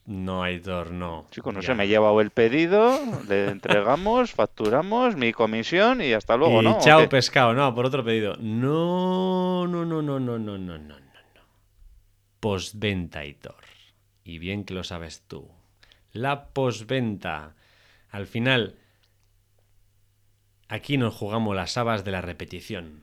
No, 0.07 0.43
Aitor, 0.43 0.91
no. 0.91 1.27
Chicos, 1.31 1.53
no 1.53 1.61
Ya. 1.61 1.67
sé, 1.67 1.75
me 1.75 1.85
he 1.85 1.89
llevado 1.89 2.21
el 2.23 2.31
pedido, 2.31 2.99
le 3.29 3.49
entregamos, 3.51 4.33
facturamos 4.33 5.17
mi 5.17 5.35
comisión 5.35 6.01
y 6.01 6.15
hasta 6.15 6.37
luego, 6.39 6.63
y 6.63 6.65
¿no? 6.65 6.79
¿O 6.79 6.81
chao 6.81 7.09
pescado, 7.11 7.53
no, 7.53 7.75
por 7.75 7.85
otro 7.85 8.03
pedido. 8.03 8.35
No, 8.41 9.67
no, 9.67 9.85
no, 9.85 10.01
no, 10.01 10.19
no, 10.19 10.39
no, 10.39 10.57
no, 10.57 10.59
no, 10.59 10.79
no. 10.79 10.99
no. 10.99 11.09
Postventa, 12.41 13.21
Aitor. 13.21 13.55
Y 14.25 14.39
bien 14.39 14.65
que 14.65 14.73
lo 14.75 14.85
sabes 14.85 15.23
tú. 15.29 15.49
La 16.13 16.47
postventa. 16.47 17.55
Al 18.11 18.27
final, 18.27 18.77
aquí 20.69 20.99
nos 20.99 21.15
jugamos 21.15 21.57
las 21.57 21.77
habas 21.77 22.05
de 22.05 22.13
la 22.13 22.21
repetición. 22.21 23.03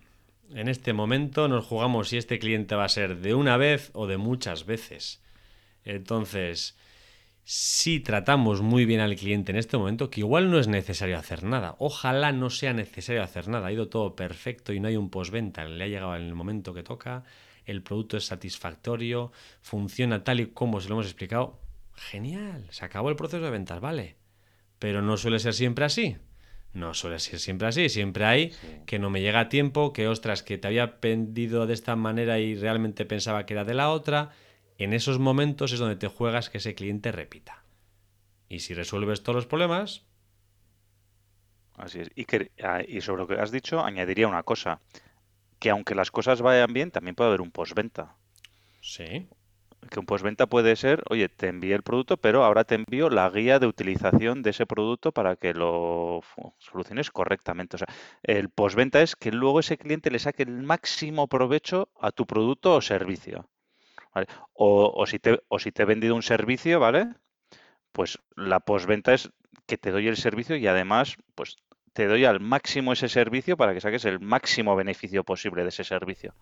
En 0.54 0.67
este 0.67 0.93
momento 0.93 1.47
nos 1.47 1.65
jugamos 1.65 2.10
si 2.10 2.17
este 2.17 2.39
cliente 2.39 2.75
va 2.75 2.86
a 2.86 2.89
ser 2.89 3.17
de 3.17 3.34
una 3.34 3.58
vez 3.58 3.89
o 3.93 4.08
de 4.08 4.17
muchas 4.17 4.65
veces. 4.65 5.23
Entonces, 5.84 6.78
si 7.43 7.99
tratamos 7.99 8.62
muy 8.62 8.86
bien 8.86 8.99
al 8.99 9.15
cliente 9.15 9.51
en 9.51 9.58
este 9.58 9.78
momento, 9.78 10.10
que 10.10 10.21
igual 10.21 10.49
no 10.49 10.60
es 10.60 10.67
necesario 10.67 11.17
hacer 11.17 11.43
nada, 11.43 11.75
ojalá 11.80 12.32
no 12.32 12.49
sea 12.49 12.73
necesario 12.73 13.23
hacer 13.23 13.47
nada, 13.47 13.67
ha 13.67 13.71
ido 13.71 13.88
todo 13.88 14.15
perfecto 14.15 14.73
y 14.73 14.80
no 14.80 14.88
hay 14.88 14.97
un 14.97 15.10
postventa, 15.10 15.65
le 15.65 15.84
ha 15.84 15.88
llegado 15.88 16.15
en 16.15 16.23
el 16.23 16.36
momento 16.36 16.73
que 16.73 16.84
toca, 16.84 17.23
el 17.65 17.82
producto 17.82 18.17
es 18.17 18.25
satisfactorio, 18.25 19.32
funciona 19.62 20.23
tal 20.23 20.39
y 20.39 20.47
como 20.47 20.80
se 20.82 20.89
lo 20.89 20.95
hemos 20.95 21.06
explicado, 21.08 21.60
genial, 21.95 22.67
se 22.69 22.86
acabó 22.86 23.10
el 23.10 23.15
proceso 23.15 23.43
de 23.43 23.51
ventas, 23.51 23.80
vale. 23.80 24.15
Pero 24.78 25.01
no 25.01 25.17
suele 25.17 25.39
ser 25.39 25.54
siempre 25.54 25.86
así. 25.86 26.17
No 26.75 26.93
suele 26.93 27.19
ser 27.19 27.39
siempre 27.39 27.69
así, 27.69 27.89
siempre 27.89 28.25
hay 28.25 28.53
que 28.85 28.99
no 28.99 29.09
me 29.09 29.21
llega 29.21 29.39
a 29.39 29.49
tiempo, 29.49 29.93
que 29.93 30.07
ostras, 30.07 30.43
que 30.43 30.57
te 30.57 30.67
había 30.67 30.99
pendido 30.99 31.65
de 31.65 31.73
esta 31.73 31.95
manera 31.95 32.39
y 32.39 32.53
realmente 32.55 33.05
pensaba 33.05 33.45
que 33.45 33.53
era 33.53 33.63
de 33.63 33.73
la 33.73 33.89
otra. 33.89 34.31
En 34.77 34.93
esos 34.93 35.17
momentos 35.17 35.71
es 35.71 35.79
donde 35.79 35.95
te 35.95 36.07
juegas 36.07 36.49
que 36.49 36.57
ese 36.57 36.75
cliente 36.75 37.13
repita. 37.13 37.63
Y 38.49 38.59
si 38.59 38.73
resuelves 38.73 39.23
todos 39.23 39.38
los 39.38 39.45
problemas, 39.47 40.03
Así 41.77 41.99
es. 41.99 42.09
Y, 42.15 42.25
que, 42.25 42.51
ah, 42.63 42.81
y 42.88 43.01
sobre 43.01 43.21
lo 43.21 43.27
que 43.27 43.35
has 43.35 43.51
dicho, 43.51 43.83
añadiría 43.83 44.27
una 44.27 44.43
cosa, 44.43 44.79
que 45.59 45.69
aunque 45.69 45.95
las 45.95 46.11
cosas 46.11 46.41
vayan 46.41 46.73
bien, 46.73 46.91
también 46.91 47.15
puede 47.15 47.29
haber 47.29 47.41
un 47.41 47.51
postventa. 47.51 48.15
sí, 48.81 49.27
Que 49.89 50.00
un 50.00 50.06
postventa 50.06 50.48
puede 50.48 50.76
ser, 50.76 51.04
oye, 51.10 51.30
te 51.30 51.48
envié 51.48 51.76
el 51.76 51.84
producto, 51.84 52.17
pero 52.17 52.43
ahora 52.43 52.63
te 52.63 52.76
envío 52.76 53.10
la 53.10 53.30
guía 53.30 53.60
de 53.60 53.67
utilización 53.67 54.41
de 54.41 54.50
ese 54.50 54.65
producto 54.65 55.12
para 55.12 55.36
que 55.36 55.54
lo 55.54 56.21
soluciones 56.60 57.12
correctamente. 57.12 57.76
O 57.76 57.80
sea, 57.80 57.88
el 58.24 58.50
postventa 58.50 59.02
es 59.02 59.15
que 59.15 59.32
luego 59.32 59.60
ese 59.60 59.78
cliente 59.78 60.10
le 60.10 60.19
saque 60.19 60.43
el 60.43 60.63
máximo 60.63 61.28
provecho 61.28 61.89
a 62.00 62.12
tu 62.12 62.26
producto 62.26 62.76
o 62.76 62.82
servicio. 62.82 63.48
O, 64.54 64.93
o 64.95 65.06
si 65.06 65.19
te, 65.19 65.41
o 65.50 65.60
si 65.60 65.71
te 65.71 65.84
he 65.84 65.86
vendido 65.86 66.15
un 66.15 66.24
servicio, 66.24 66.80
¿vale? 66.80 67.08
Pues 67.91 68.19
la 68.36 68.62
postventa 68.62 69.13
es 69.13 69.30
que 69.67 69.78
te 69.78 69.91
doy 69.91 70.08
el 70.08 70.17
servicio 70.17 70.56
y 70.56 70.67
además, 70.67 71.15
pues 71.36 71.58
te 71.93 72.08
doy 72.08 72.26
al 72.26 72.39
máximo 72.39 72.93
ese 72.93 73.08
servicio 73.08 73.56
para 73.58 73.74
que 73.74 73.82
saques 73.82 74.06
el 74.06 74.19
máximo 74.19 74.76
beneficio 74.76 75.24
posible 75.24 75.63
de 75.63 75.69
ese 75.69 75.84
servicio. 75.84 76.34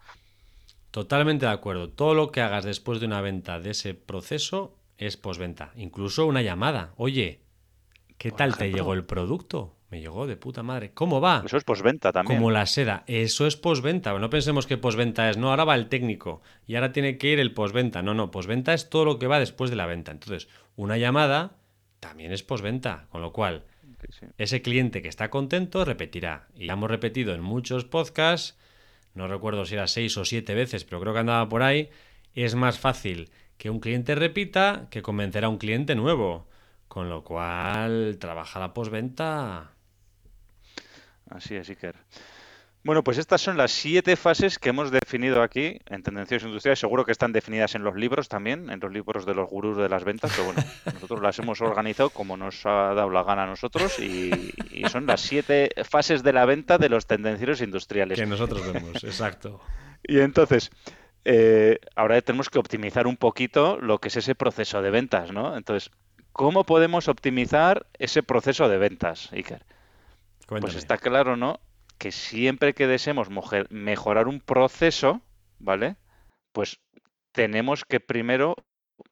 Totalmente 0.93 1.47
de 1.47 1.51
acuerdo. 1.51 1.89
Todo 1.89 2.13
lo 2.13 2.31
que 2.31 2.41
hagas 2.41 2.65
después 2.65 2.99
de 2.99 3.07
una 3.07 3.19
venta 3.19 3.59
de 3.59 3.71
ese 3.71 3.95
proceso 3.95 4.77
es 4.99 5.17
postventa. 5.17 5.71
Incluso 5.75 6.27
una 6.27 6.43
llamada. 6.43 6.93
Oye, 6.97 7.39
¿qué 8.19 8.29
Por 8.29 8.37
tal 8.37 8.57
te 8.57 8.71
llegó 8.71 8.93
el 8.93 9.03
producto? 9.03 9.75
Me 9.89 10.01
llegó 10.01 10.27
de 10.27 10.37
puta 10.37 10.61
madre. 10.61 10.91
¿Cómo 10.93 11.19
va? 11.19 11.41
Eso 11.43 11.57
es 11.57 11.63
postventa 11.63 12.11
también. 12.11 12.37
Como 12.37 12.51
la 12.51 12.67
seda. 12.67 13.03
Eso 13.07 13.47
es 13.47 13.55
postventa. 13.55 14.13
No 14.19 14.29
pensemos 14.29 14.67
que 14.67 14.77
postventa 14.77 15.31
es, 15.31 15.37
no, 15.37 15.49
ahora 15.49 15.65
va 15.65 15.73
el 15.73 15.87
técnico 15.89 16.43
y 16.67 16.75
ahora 16.75 16.91
tiene 16.91 17.17
que 17.17 17.29
ir 17.29 17.39
el 17.39 17.55
postventa. 17.55 18.03
No, 18.03 18.13
no, 18.13 18.29
postventa 18.29 18.75
es 18.75 18.91
todo 18.91 19.03
lo 19.03 19.17
que 19.17 19.25
va 19.25 19.39
después 19.39 19.71
de 19.71 19.75
la 19.75 19.87
venta. 19.87 20.11
Entonces, 20.11 20.47
una 20.75 20.97
llamada 20.97 21.55
también 21.99 22.31
es 22.31 22.43
postventa. 22.43 23.07
Con 23.09 23.21
lo 23.21 23.33
cual, 23.33 23.63
Sí, 23.99 24.07
sí. 24.19 24.25
ese 24.37 24.61
cliente 24.61 25.01
que 25.01 25.07
está 25.07 25.31
contento 25.31 25.85
repetirá. 25.85 26.47
Y 26.55 26.69
hemos 26.69 26.91
repetido 26.91 27.33
en 27.33 27.41
muchos 27.41 27.83
podcasts, 27.85 28.57
no 29.13 29.27
recuerdo 29.27 29.65
si 29.65 29.75
era 29.75 29.87
seis 29.87 30.17
o 30.17 30.25
siete 30.25 30.55
veces, 30.55 30.83
pero 30.85 30.99
creo 30.99 31.13
que 31.13 31.19
andaba 31.19 31.47
por 31.49 31.63
ahí. 31.63 31.89
Es 32.33 32.55
más 32.55 32.79
fácil 32.79 33.29
que 33.57 33.69
un 33.69 33.79
cliente 33.79 34.15
repita 34.15 34.87
que 34.89 35.01
convencer 35.01 35.45
a 35.45 35.49
un 35.49 35.57
cliente 35.57 35.95
nuevo. 35.95 36.47
Con 36.87 37.09
lo 37.09 37.23
cual, 37.23 38.17
trabaja 38.19 38.59
la 38.59 38.73
postventa. 38.73 39.71
Así 41.29 41.55
es, 41.55 41.69
Iker. 41.69 41.95
Bueno, 42.83 43.01
pues 43.01 43.17
estas 43.17 43.39
son 43.39 43.55
las 43.55 43.71
siete 43.71 44.17
fases 44.17 44.59
que 44.59 44.69
hemos 44.69 44.91
definido 44.91 45.41
aquí 45.41 45.79
en 45.85 46.03
Tendencias 46.03 46.43
Industriales. 46.43 46.79
Seguro 46.79 47.05
que 47.05 47.13
están 47.13 47.31
definidas 47.31 47.75
en 47.75 47.83
los 47.83 47.95
libros 47.95 48.27
también, 48.27 48.69
en 48.69 48.81
los 48.81 48.91
libros 48.91 49.25
de 49.25 49.33
los 49.33 49.49
gurús 49.49 49.77
de 49.77 49.87
las 49.87 50.03
ventas, 50.03 50.31
pero 50.35 50.45
bueno, 50.45 50.61
nosotros 50.93 51.21
las 51.21 51.39
hemos 51.39 51.61
organizado 51.61 52.09
como 52.09 52.35
nos 52.35 52.65
ha 52.65 52.93
dado 52.93 53.09
la 53.09 53.23
gana 53.23 53.43
a 53.43 53.47
nosotros 53.47 53.99
y, 53.99 54.53
y 54.71 54.83
son 54.89 55.05
las 55.05 55.21
siete 55.21 55.69
fases 55.89 56.23
de 56.23 56.33
la 56.33 56.45
venta 56.45 56.77
de 56.77 56.89
los 56.89 57.07
tendencieros 57.07 57.61
industriales. 57.61 58.19
Que 58.19 58.25
nosotros 58.25 58.71
vemos, 58.71 59.03
exacto. 59.03 59.61
Y 60.05 60.19
entonces, 60.19 60.69
eh, 61.23 61.79
ahora 61.95 62.21
tenemos 62.21 62.49
que 62.49 62.59
optimizar 62.59 63.07
un 63.07 63.15
poquito 63.15 63.77
lo 63.79 63.99
que 63.99 64.09
es 64.09 64.17
ese 64.17 64.35
proceso 64.35 64.81
de 64.81 64.89
ventas, 64.89 65.31
¿no? 65.31 65.55
Entonces, 65.55 65.91
¿cómo 66.33 66.65
podemos 66.65 67.07
optimizar 67.07 67.85
ese 67.97 68.21
proceso 68.21 68.67
de 68.67 68.77
ventas, 68.77 69.31
Iker? 69.31 69.63
Pues 70.47 70.75
está 70.75 70.97
claro, 70.97 71.37
¿no? 71.37 71.61
Que 72.03 72.11
siempre 72.11 72.73
que 72.73 72.85
deseemos 72.85 73.29
mejorar 73.69 74.27
un 74.27 74.41
proceso, 74.41 75.21
¿vale? 75.57 75.95
Pues 76.51 76.81
tenemos 77.31 77.85
que 77.85 78.01
primero 78.01 78.57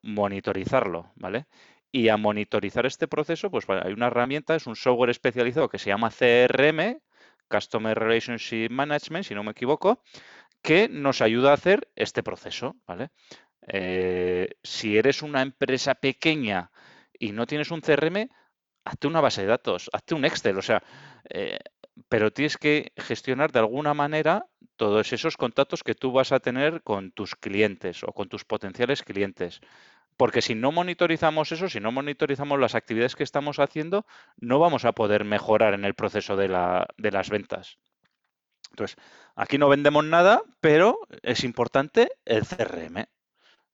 monitorizarlo, 0.02 1.14
¿vale? 1.16 1.46
Y 1.90 2.10
a 2.10 2.18
monitorizar 2.18 2.86
este 2.86 3.08
proceso, 3.08 3.50
pues 3.50 3.64
hay 3.70 3.94
una 3.94 4.08
herramienta, 4.08 4.56
es 4.56 4.68
un 4.68 4.76
software 4.76 5.10
especializado 5.10 5.70
que 5.70 5.80
se 5.80 5.90
llama 5.90 6.12
CRM, 6.12 7.00
Customer 7.50 7.98
Relationship 7.98 8.68
Management, 8.72 9.24
si 9.24 9.36
no 9.36 9.44
me 9.46 9.52
equivoco, 9.52 10.04
que 10.62 10.90
nos 10.90 11.22
ayuda 11.22 11.52
a 11.52 11.54
hacer 11.54 11.90
este 11.96 12.24
proceso, 12.24 12.76
¿vale? 12.86 13.12
Eh, 13.70 14.50
si 14.64 14.98
eres 14.98 15.22
una 15.22 15.42
empresa 15.42 15.96
pequeña 15.96 16.72
y 17.18 17.32
no 17.32 17.46
tienes 17.46 17.72
un 17.72 17.80
CRM, 17.80 18.28
hazte 18.84 19.08
una 19.08 19.22
base 19.22 19.44
de 19.44 19.48
datos, 19.48 19.90
hazte 19.94 20.14
un 20.14 20.26
Excel, 20.26 20.58
o 20.58 20.62
sea, 20.62 20.84
eh, 21.30 21.58
pero 22.10 22.32
tienes 22.32 22.58
que 22.58 22.92
gestionar 22.98 23.52
de 23.52 23.60
alguna 23.60 23.94
manera 23.94 24.46
todos 24.76 25.14
esos 25.14 25.38
contactos 25.38 25.84
que 25.84 25.96
tú 25.96 26.12
vas 26.12 26.32
a 26.32 26.40
tener 26.40 26.82
con 26.84 27.12
tus 27.12 27.36
clientes 27.36 28.04
o 28.04 28.14
con 28.14 28.30
tus 28.30 28.46
potenciales 28.46 29.04
clientes. 29.04 29.62
Porque 30.18 30.42
si 30.42 30.56
no 30.56 30.72
monitorizamos 30.72 31.52
eso, 31.52 31.70
si 31.70 31.80
no 31.80 31.92
monitorizamos 31.92 32.60
las 32.60 32.76
actividades 32.76 33.16
que 33.16 33.24
estamos 33.24 33.60
haciendo, 33.60 34.06
no 34.38 34.60
vamos 34.60 34.86
a 34.86 34.94
poder 34.94 35.26
mejorar 35.26 35.74
en 35.74 35.86
el 35.86 35.96
proceso 35.96 36.38
de, 36.38 36.50
la- 36.50 36.88
de 36.98 37.12
las 37.12 37.30
ventas. 37.30 37.78
Entonces, 38.72 38.98
aquí 39.36 39.58
no 39.58 39.70
vendemos 39.70 40.04
nada, 40.06 40.42
pero 40.62 41.00
es 41.24 41.44
importante 41.44 42.12
el 42.26 42.46
CRM, 42.46 43.08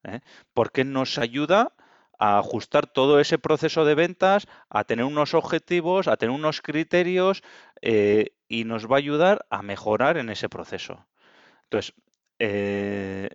¿eh? 0.03 0.21
porque 0.53 0.83
nos 0.83 1.17
ayuda 1.19 1.73
a 2.17 2.39
ajustar 2.39 2.87
todo 2.87 3.19
ese 3.19 3.37
proceso 3.39 3.85
de 3.85 3.95
ventas, 3.95 4.47
a 4.69 4.83
tener 4.85 5.05
unos 5.05 5.33
objetivos, 5.33 6.07
a 6.07 6.17
tener 6.17 6.33
unos 6.35 6.61
criterios 6.61 7.43
eh, 7.81 8.31
y 8.47 8.63
nos 8.65 8.87
va 8.91 8.95
a 8.95 8.99
ayudar 8.99 9.45
a 9.49 9.61
mejorar 9.61 10.17
en 10.17 10.29
ese 10.29 10.49
proceso. 10.49 11.05
Entonces, 11.65 11.93
eh, 12.39 13.29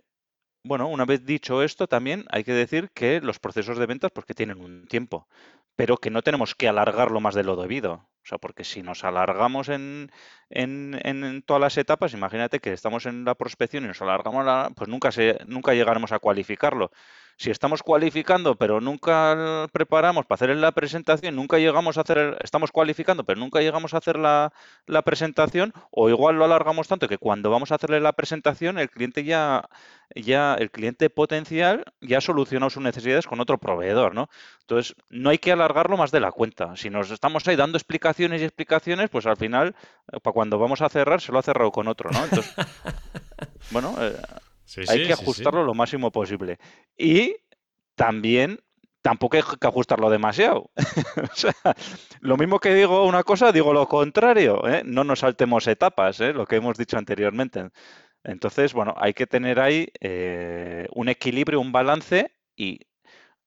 bueno, 0.63 0.87
una 0.87 1.05
vez 1.05 1.25
dicho 1.25 1.61
esto, 1.63 1.87
también 1.87 2.25
hay 2.29 2.43
que 2.43 2.53
decir 2.53 2.89
que 2.93 3.19
los 3.21 3.39
procesos 3.39 3.77
de 3.77 3.85
ventas, 3.85 4.11
pues 4.13 4.25
tienen 4.27 4.61
un 4.61 4.87
tiempo, 4.87 5.27
pero 5.75 5.97
que 5.97 6.09
no 6.09 6.21
tenemos 6.21 6.55
que 6.55 6.69
alargarlo 6.69 7.19
más 7.19 7.35
de 7.35 7.43
lo 7.43 7.55
debido. 7.57 7.93
O 8.23 8.25
sea, 8.25 8.37
porque 8.37 8.63
si 8.63 8.81
nos 8.83 9.03
alargamos 9.03 9.67
en, 9.69 10.09
en, 10.49 10.97
en- 11.03 11.23
en 11.25 11.41
todas 11.43 11.59
las 11.61 11.77
etapas, 11.77 12.13
imagínate 12.13 12.59
que 12.61 12.71
estamos 12.71 13.05
en 13.05 13.25
la 13.25 13.35
prospección 13.35 13.83
y 13.83 13.87
nos 13.87 14.01
alargamos, 14.01 14.45
la- 14.45 14.71
pues 14.75 14.89
nunca, 14.89 15.11
se, 15.11 15.39
nunca 15.47 15.73
llegaremos 15.73 16.11
a 16.13 16.19
cualificarlo. 16.19 16.91
Si 17.37 17.49
estamos 17.49 17.83
cualificando, 17.83 18.55
pero 18.55 18.79
nunca 18.79 19.67
preparamos 19.71 20.25
para 20.25 20.35
hacer 20.35 20.55
la 20.55 20.71
presentación, 20.71 21.35
nunca 21.35 21.57
llegamos 21.57 21.97
a 21.97 22.01
hacer, 22.01 22.37
estamos 22.43 22.71
cualificando, 22.71 23.23
pero 23.23 23.39
nunca 23.39 23.59
llegamos 23.59 23.93
a 23.93 23.97
hacer 23.97 24.17
la, 24.17 24.53
la 24.85 25.01
presentación, 25.01 25.73
o 25.91 26.09
igual 26.09 26.35
lo 26.35 26.45
alargamos 26.45 26.87
tanto 26.87 27.07
que 27.07 27.17
cuando 27.17 27.49
vamos 27.49 27.71
a 27.71 27.75
hacerle 27.75 27.99
la 27.99 28.13
presentación, 28.13 28.77
el 28.77 28.89
cliente 28.89 29.23
ya, 29.23 29.67
ya, 30.15 30.53
el 30.55 30.71
cliente 30.71 31.09
potencial 31.09 31.85
ya 32.01 32.19
ha 32.19 32.21
solucionado 32.21 32.69
sus 32.69 32.83
necesidades 32.83 33.27
con 33.27 33.39
otro 33.39 33.57
proveedor, 33.57 34.13
¿no? 34.13 34.29
Entonces, 34.61 34.95
no 35.09 35.29
hay 35.29 35.37
que 35.37 35.51
alargarlo 35.51 35.97
más 35.97 36.11
de 36.11 36.19
la 36.19 36.31
cuenta. 36.31 36.75
Si 36.75 36.89
nos 36.89 37.11
estamos 37.11 37.47
ahí 37.47 37.55
dando 37.55 37.77
explicaciones 37.77 38.41
y 38.41 38.45
explicaciones, 38.45 39.09
pues 39.09 39.25
al 39.25 39.37
final, 39.37 39.75
para 40.21 40.33
cuando 40.33 40.59
vamos 40.59 40.81
a 40.81 40.89
cerrar, 40.89 41.21
se 41.21 41.31
lo 41.31 41.39
ha 41.39 41.43
cerrado 41.43 41.71
con 41.71 41.87
otro, 41.87 42.11
¿no? 42.11 42.23
Entonces, 42.23 42.53
bueno, 43.71 43.95
eh, 43.99 44.15
Sí, 44.73 44.81
hay 44.87 45.01
sí, 45.01 45.07
que 45.07 45.15
sí. 45.15 45.21
ajustarlo 45.21 45.63
lo 45.63 45.75
máximo 45.75 46.11
posible. 46.11 46.57
Y 46.97 47.35
también 47.95 48.59
tampoco 49.03 49.37
hay 49.37 49.43
que 49.43 49.67
ajustarlo 49.67 50.09
demasiado. 50.09 50.71
O 51.31 51.35
sea, 51.35 51.53
lo 52.21 52.37
mismo 52.37 52.59
que 52.59 52.73
digo 52.73 53.05
una 53.05 53.23
cosa, 53.23 53.51
digo 53.51 53.71
lo 53.71 53.87
contrario. 53.87 54.67
¿eh? 54.67 54.81
No 54.83 55.03
nos 55.03 55.19
saltemos 55.19 55.67
etapas, 55.67 56.19
¿eh? 56.21 56.33
lo 56.33 56.47
que 56.47 56.55
hemos 56.55 56.77
dicho 56.77 56.97
anteriormente. 56.97 57.69
Entonces, 58.23 58.73
bueno, 58.73 58.95
hay 58.97 59.13
que 59.13 59.27
tener 59.27 59.59
ahí 59.59 59.89
eh, 59.99 60.87
un 60.93 61.07
equilibrio, 61.09 61.61
un 61.61 61.71
balance 61.71 62.31
y 62.55 62.79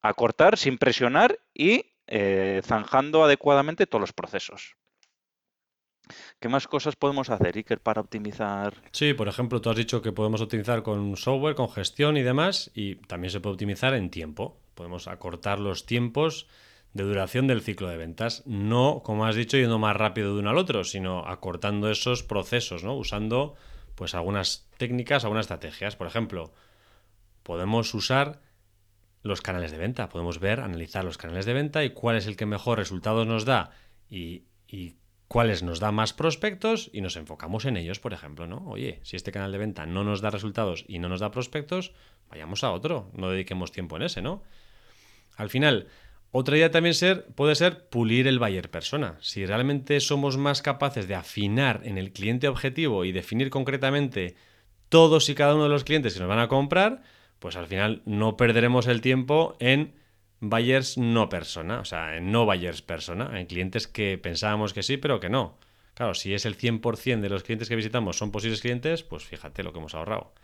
acortar 0.03 0.57
sin 0.57 0.79
presionar 0.79 1.39
y 1.53 1.93
zanjando 2.63 3.25
adecuadamente 3.25 3.87
todos 3.89 4.01
los 4.01 4.13
procesos. 4.13 4.77
¿Qué 6.41 6.49
más 6.49 6.69
cosas 6.69 6.97
podemos 6.97 7.31
hacer, 7.31 7.57
Iker, 7.57 7.81
para 7.81 8.01
optimizar? 8.01 8.75
Sí, 8.93 9.15
por 9.15 9.29
ejemplo, 9.29 9.61
tú 9.61 9.71
has 9.71 9.77
dicho 9.77 10.03
que 10.03 10.13
podemos 10.13 10.41
optimizar 10.41 10.83
con 10.83 11.17
software, 11.17 11.55
con 11.55 11.69
gestión 11.69 12.17
y 12.17 12.23
demás, 12.23 12.71
y 12.75 12.97
también 12.97 13.31
se 13.31 13.41
puede 13.41 13.55
optimizar 13.55 13.95
en 13.95 14.11
tiempo. 14.11 14.61
Podemos 14.75 15.09
acortar 15.09 15.59
los 15.59 15.87
tiempos 15.87 16.47
de 16.93 17.05
duración 17.05 17.47
del 17.47 17.61
ciclo 17.61 17.89
de 17.89 17.97
ventas, 17.97 18.43
no, 18.47 19.03
como 19.05 19.27
has 19.27 19.37
dicho, 19.37 19.59
yendo 19.59 19.79
más 19.79 19.97
rápido 19.97 20.35
de 20.35 20.41
uno 20.41 20.51
al 20.51 20.59
otro, 20.59 20.85
sino 20.85 21.27
acortando 21.27 21.91
esos 21.91 22.23
procesos, 22.23 22.85
¿no? 22.85 22.95
Usando 22.97 23.55
pues 23.95 24.15
algunas 24.15 24.69
técnicas, 24.79 25.25
algunas 25.25 25.45
estrategias. 25.45 25.97
Por 25.97 26.07
ejemplo, 26.07 26.53
podemos 27.43 27.93
usar 27.95 28.41
los 29.23 29.43
canales 29.43 29.73
de 29.73 29.79
venta, 29.79 30.09
podemos 30.09 30.39
ver, 30.39 30.61
analizar 30.61 31.05
los 31.05 31.19
canales 31.19 31.47
de 31.47 31.55
venta 31.55 31.85
y 31.85 31.91
cuál 31.91 32.17
es 32.17 32.27
el 32.27 32.37
que 32.37 32.47
mejor 32.47 32.79
resultados 32.79 33.27
nos 33.27 33.45
da 33.45 33.71
y, 34.09 34.45
y 34.69 34.97
cuáles 35.29 35.63
nos 35.63 35.81
dan 35.81 35.95
más 35.95 36.13
prospectos 36.13 36.91
y 36.93 37.01
nos 37.01 37.17
enfocamos 37.17 37.65
en 37.65 37.77
ellos, 37.77 38.01
por 38.01 38.13
ejemplo, 38.13 38.47
¿no? 38.47 38.65
Oye, 38.67 39.01
si 39.03 39.17
este 39.17 39.33
canal 39.33 39.53
de 39.53 39.59
venta 39.59 39.87
no 39.87 40.05
nos 40.05 40.21
da 40.21 40.31
resultados 40.31 40.85
y 40.89 40.99
no 40.99 41.09
nos 41.09 41.21
da 41.21 41.31
prospectos, 41.31 41.93
vayamos 42.31 42.65
a 42.65 42.73
otro, 42.73 43.11
no 43.15 43.31
dediquemos 43.31 43.73
tiempo 43.73 43.97
en 43.97 44.03
ese, 44.03 44.23
¿no? 44.23 44.43
Al 45.37 45.51
final, 45.51 45.89
otra 46.31 46.57
idea 46.57 46.71
también 46.71 46.95
ser, 46.95 47.27
puede 47.35 47.55
ser 47.55 47.89
pulir 47.89 48.27
el 48.27 48.39
buyer 48.39 48.71
persona. 48.71 49.17
Si 49.21 49.45
realmente 49.47 50.01
somos 50.01 50.37
más 50.37 50.63
capaces 50.63 51.09
de 51.09 51.15
afinar 51.15 51.81
en 51.85 51.99
el 51.99 52.13
cliente 52.13 52.49
objetivo 52.49 53.05
y 53.05 53.13
definir 53.13 53.51
concretamente 53.51 54.37
todos 54.89 55.29
y 55.29 55.35
cada 55.35 55.55
uno 55.55 55.65
de 55.65 55.71
los 55.71 55.85
clientes 55.85 56.15
que 56.15 56.21
nos 56.21 56.29
van 56.29 56.39
a 56.39 56.49
comprar, 56.49 57.03
pues 57.39 57.57
al 57.57 57.67
final 57.67 58.03
no 58.05 58.37
perderemos 58.37 58.87
el 58.87 59.01
tiempo 59.01 59.57
en 59.61 59.95
buyers 60.41 60.99
no 60.99 61.29
persona, 61.29 61.81
o 61.81 61.85
sea, 61.85 62.17
en 62.17 62.31
no 62.31 62.45
buyers 62.45 62.83
persona, 62.83 63.39
en 63.39 63.47
clientes 63.47 63.87
que 63.87 64.19
pensábamos 64.19 64.73
que 64.73 64.83
sí, 64.83 64.97
pero 64.97 65.21
que 65.21 65.29
no. 65.29 65.59
Claro, 65.95 66.15
si 66.15 66.35
es 66.35 66.45
el 66.45 66.57
100% 66.59 67.21
de 67.21 67.29
los 67.31 67.43
clientes 67.43 67.69
que 67.69 67.77
visitamos 67.77 68.19
son 68.19 68.31
posibles 68.31 68.61
clientes, 68.61 69.03
pues 69.03 69.25
fíjate 69.25 69.63
lo 69.63 69.73
que 69.73 69.79
hemos 69.79 69.95
ahorrado. 69.95 70.35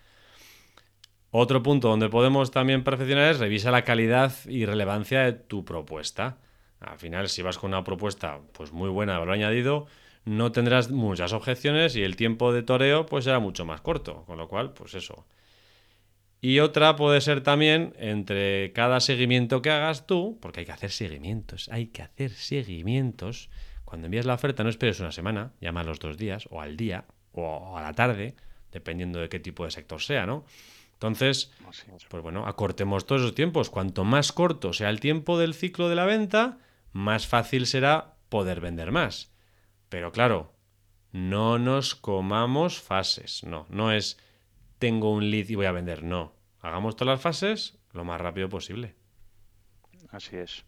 Otro 1.30 1.62
punto 1.62 1.88
donde 1.88 2.08
podemos 2.08 2.50
también 2.50 2.84
perfeccionar 2.84 3.30
es 3.30 3.38
revisa 3.38 3.70
la 3.70 3.84
calidad 3.84 4.32
y 4.46 4.66
relevancia 4.66 5.22
de 5.22 5.32
tu 5.32 5.64
propuesta. 5.64 6.38
Al 6.80 6.98
final, 6.98 7.28
si 7.28 7.42
vas 7.42 7.58
con 7.58 7.70
una 7.70 7.84
propuesta 7.84 8.40
pues 8.52 8.72
muy 8.72 8.90
buena 8.90 9.14
de 9.14 9.18
valor 9.20 9.34
añadido, 9.34 9.86
no 10.24 10.52
tendrás 10.52 10.90
muchas 10.90 11.32
objeciones 11.32 11.96
y 11.96 12.02
el 12.02 12.16
tiempo 12.16 12.52
de 12.52 12.62
toreo 12.62 13.06
pues 13.06 13.24
será 13.24 13.38
mucho 13.38 13.64
más 13.64 13.80
corto. 13.80 14.24
Con 14.26 14.38
lo 14.38 14.48
cual, 14.48 14.72
pues 14.72 14.94
eso. 14.94 15.26
Y 16.44 16.58
otra 16.58 16.96
puede 16.96 17.20
ser 17.20 17.40
también 17.44 17.94
entre 17.98 18.72
cada 18.72 18.98
seguimiento 18.98 19.62
que 19.62 19.70
hagas 19.70 20.08
tú, 20.08 20.38
porque 20.42 20.60
hay 20.60 20.66
que 20.66 20.72
hacer 20.72 20.90
seguimientos, 20.90 21.68
hay 21.70 21.86
que 21.86 22.02
hacer 22.02 22.32
seguimientos. 22.32 23.48
Cuando 23.84 24.06
envías 24.06 24.26
la 24.26 24.34
oferta 24.34 24.64
no 24.64 24.68
esperes 24.68 24.98
una 24.98 25.12
semana, 25.12 25.52
llama 25.60 25.82
a 25.82 25.84
los 25.84 26.00
dos 26.00 26.18
días, 26.18 26.48
o 26.50 26.60
al 26.60 26.76
día, 26.76 27.04
o 27.30 27.78
a 27.78 27.82
la 27.82 27.92
tarde, 27.92 28.34
dependiendo 28.72 29.20
de 29.20 29.28
qué 29.28 29.38
tipo 29.38 29.64
de 29.64 29.70
sector 29.70 30.02
sea, 30.02 30.26
¿no? 30.26 30.44
Entonces, 30.94 31.52
pues 32.08 32.22
bueno, 32.24 32.44
acortemos 32.44 33.06
todos 33.06 33.22
esos 33.22 33.36
tiempos. 33.36 33.70
Cuanto 33.70 34.02
más 34.02 34.32
corto 34.32 34.72
sea 34.72 34.90
el 34.90 34.98
tiempo 34.98 35.38
del 35.38 35.54
ciclo 35.54 35.88
de 35.88 35.94
la 35.94 36.06
venta, 36.06 36.58
más 36.90 37.28
fácil 37.28 37.68
será 37.68 38.16
poder 38.28 38.60
vender 38.60 38.90
más. 38.90 39.30
Pero 39.88 40.10
claro, 40.10 40.52
no 41.12 41.60
nos 41.60 41.94
comamos 41.94 42.80
fases, 42.80 43.44
no, 43.44 43.66
no 43.70 43.92
es 43.92 44.18
tengo 44.82 45.12
un 45.12 45.30
lead 45.30 45.48
y 45.48 45.54
voy 45.54 45.66
a 45.66 45.70
vender. 45.70 46.02
No, 46.02 46.32
hagamos 46.60 46.96
todas 46.96 47.14
las 47.14 47.20
fases 47.20 47.78
lo 47.92 48.02
más 48.02 48.20
rápido 48.20 48.48
posible. 48.48 48.96
Así 50.10 50.36
es. 50.36 50.64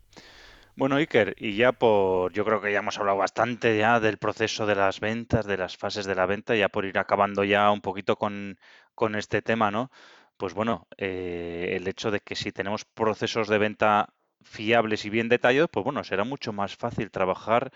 Bueno, 0.77 0.95
Iker, 0.95 1.35
y 1.37 1.57
ya 1.57 1.73
por, 1.73 2.33
yo 2.33 2.45
creo 2.45 2.61
que 2.61 2.71
ya 2.71 2.79
hemos 2.79 2.97
hablado 2.97 3.19
bastante 3.19 3.77
ya 3.77 3.99
del 3.99 4.19
proceso 4.19 4.67
de 4.67 4.77
las 4.77 5.01
ventas, 5.01 5.47
de 5.47 5.57
las 5.57 5.77
fases 5.77 6.07
de 6.07 6.15
la 6.15 6.27
venta, 6.27 6.55
ya 6.55 6.69
por 6.69 6.85
ir 6.85 6.97
acabando 6.97 7.43
ya 7.43 7.73
un 7.73 7.81
poquito 7.81 8.15
con, 8.15 8.57
con 8.95 9.17
este 9.17 9.43
tema, 9.43 9.73
¿no? 9.73 9.91
Pues 10.37 10.55
bueno, 10.55 10.87
eh, 10.97 11.73
el 11.73 11.89
hecho 11.89 12.13
de 12.13 12.21
que 12.21 12.37
si 12.37 12.53
tenemos 12.53 12.85
procesos 12.85 13.49
de 13.49 13.59
venta 13.59 14.15
fiables 14.45 15.05
y 15.05 15.11
bien 15.11 15.29
detallados, 15.29 15.71
pues 15.71 15.85
bueno, 15.85 16.05
será 16.05 16.25
mucho 16.25 16.53
más 16.53 16.77
fácil 16.77 17.11
trabajar 17.11 17.73